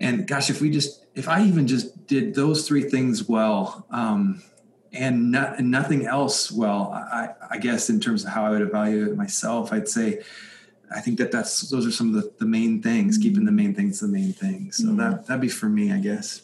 And 0.00 0.26
gosh 0.26 0.50
if 0.50 0.60
we 0.60 0.70
just 0.70 1.04
if 1.14 1.28
i 1.28 1.42
even 1.42 1.66
just 1.66 2.06
did 2.06 2.34
those 2.34 2.66
three 2.66 2.82
things 2.82 3.28
well 3.28 3.86
um, 3.90 4.42
and, 4.92 5.30
not, 5.30 5.58
and 5.58 5.70
nothing 5.70 6.06
else 6.06 6.50
well 6.50 6.90
I, 6.92 7.30
I 7.50 7.58
guess 7.58 7.90
in 7.90 8.00
terms 8.00 8.24
of 8.24 8.30
how 8.30 8.44
i 8.46 8.50
would 8.50 8.62
evaluate 8.62 9.14
myself 9.16 9.72
i'd 9.72 9.88
say 9.88 10.22
i 10.94 11.00
think 11.00 11.18
that 11.18 11.30
that's 11.30 11.68
those 11.68 11.86
are 11.86 11.92
some 11.92 12.14
of 12.14 12.22
the, 12.22 12.32
the 12.38 12.46
main 12.46 12.82
things 12.82 13.18
keeping 13.18 13.44
the 13.44 13.52
main 13.52 13.74
things 13.74 14.00
the 14.00 14.08
main 14.08 14.32
things. 14.32 14.78
So 14.78 14.92
that 14.94 15.26
that'd 15.26 15.40
be 15.40 15.48
for 15.48 15.68
me 15.68 15.92
i 15.92 15.98
guess. 15.98 16.42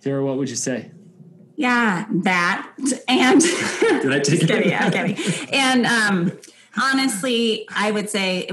Sarah, 0.00 0.24
what 0.24 0.36
would 0.38 0.48
you 0.48 0.56
say? 0.56 0.90
Yeah, 1.60 2.06
that 2.10 2.72
and 3.06 3.40
did 4.00 4.10
i 4.10 4.18
take 4.20 4.24
Just 4.24 4.46
kidding, 4.46 4.62
it 4.62 4.66
yeah, 4.68 4.88
kidding. 4.88 5.52
And 5.52 5.84
um, 5.84 6.32
honestly, 6.80 7.66
I 7.68 7.90
would 7.90 8.08
say, 8.08 8.48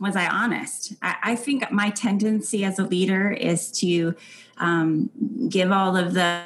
was 0.00 0.16
I 0.16 0.26
honest? 0.26 0.94
I, 1.02 1.16
I 1.22 1.36
think 1.36 1.70
my 1.70 1.90
tendency 1.90 2.64
as 2.64 2.78
a 2.78 2.84
leader 2.84 3.30
is 3.30 3.70
to 3.80 4.14
um, 4.56 5.10
give 5.50 5.70
all 5.70 5.94
of 5.94 6.14
the 6.14 6.40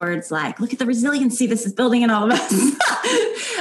words 0.00 0.32
like, 0.32 0.58
look 0.58 0.72
at 0.72 0.80
the 0.80 0.86
resiliency 0.86 1.46
this 1.46 1.66
is 1.66 1.72
building 1.72 2.02
in 2.02 2.10
all 2.10 2.24
of 2.24 2.32
us. 2.32 2.76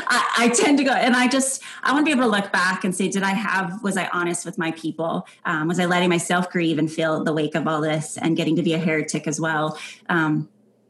I, 0.07 0.33
I 0.37 0.49
tend 0.49 0.77
to 0.79 0.83
go, 0.83 0.91
and 0.91 1.15
I 1.15 1.27
just, 1.27 1.61
I 1.83 1.91
want 1.91 2.05
to 2.05 2.05
be 2.05 2.11
able 2.11 2.29
to 2.29 2.35
look 2.35 2.51
back 2.51 2.83
and 2.83 2.95
say, 2.95 3.09
did 3.09 3.23
I 3.23 3.31
have, 3.31 3.83
was 3.83 3.97
I 3.97 4.09
honest 4.13 4.45
with 4.45 4.57
my 4.57 4.71
people? 4.71 5.27
Um, 5.45 5.67
was 5.67 5.79
I 5.79 5.85
letting 5.85 6.09
myself 6.09 6.49
grieve 6.49 6.77
and 6.79 6.91
feel 6.91 7.23
the 7.23 7.33
wake 7.33 7.55
of 7.55 7.67
all 7.67 7.81
this 7.81 8.17
and 8.17 8.37
getting 8.37 8.55
to 8.55 8.63
be 8.63 8.73
a 8.73 8.79
heretic 8.79 9.27
as 9.27 9.39
well? 9.39 9.77
Um, 10.09 10.49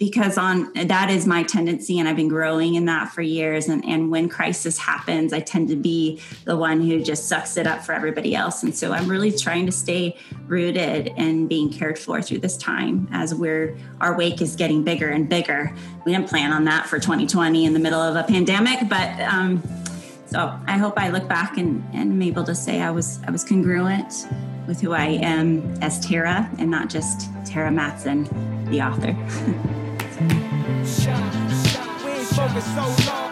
because 0.10 0.38
on 0.38 0.70
that 0.74 1.10
is 1.10 1.26
my 1.26 1.44
tendency 1.44 1.98
and 1.98 2.10
i've 2.10 2.16
been 2.18 2.28
growing 2.28 2.76
in 2.76 2.84
that 2.86 3.10
for 3.10 3.22
years 3.22 3.70
and, 3.70 3.86
and 3.86 4.12
when 4.12 4.28
crisis 4.28 4.78
happens 4.78 5.32
i 5.32 5.40
tend 5.40 5.70
to 5.70 5.78
be 5.78 6.20
the 6.44 6.58
one 6.58 6.82
who 6.82 7.02
just 7.02 7.30
sucks 7.30 7.56
it 7.56 7.66
up 7.66 7.82
for 7.82 7.94
everybody 7.94 8.36
else 8.36 8.64
and 8.64 8.76
so 8.76 8.92
i'm 8.92 9.08
really 9.08 9.32
trying 9.32 9.66
to 9.66 9.72
stay 9.72 10.18
rooted 10.46 11.14
and 11.16 11.48
being 11.48 11.72
cared 11.72 11.98
for 11.98 12.22
through 12.22 12.38
this 12.38 12.58
time 12.58 13.08
as 13.14 13.34
we're 13.34 13.78
our 14.02 14.18
wake 14.18 14.42
is 14.42 14.58
getting 14.58 14.84
bigger 14.84 15.10
and 15.10 15.30
bigger. 15.30 15.74
We 16.06 16.12
didn't 16.12 16.28
plan 16.28 16.52
on 16.52 16.66
that 16.66 16.88
for 16.88 17.00
2020 17.00 17.66
in 17.66 17.74
the 17.74 17.80
middle 17.80 18.02
of 18.02 18.18
a 18.18 18.24
pandemic 18.24 18.90
but 18.90 19.18
um, 19.22 19.64
so 20.26 20.60
i 20.68 20.78
hope 20.78 20.96
i 20.98 21.10
look 21.10 21.30
back 21.30 21.58
and, 21.58 21.82
and 21.94 22.12
am 22.12 22.22
able 22.22 22.44
to 22.44 22.56
say 22.56 22.82
i 22.82 22.92
was 22.92 23.20
i 23.26 23.32
was 23.32 23.46
congruent 23.46 24.28
with 24.68 24.82
who 24.82 24.92
i 24.92 25.06
am 25.06 25.62
as 25.82 26.06
tara 26.06 26.50
and 26.60 26.70
not 26.70 26.90
just 26.90 27.30
tara 27.46 27.72
matson 27.72 28.24
the 28.70 28.82
author 28.82 29.16
We 30.20 32.12
ain't 32.12 32.28
focused 32.28 32.76
so 32.76 33.12
long. 33.12 33.23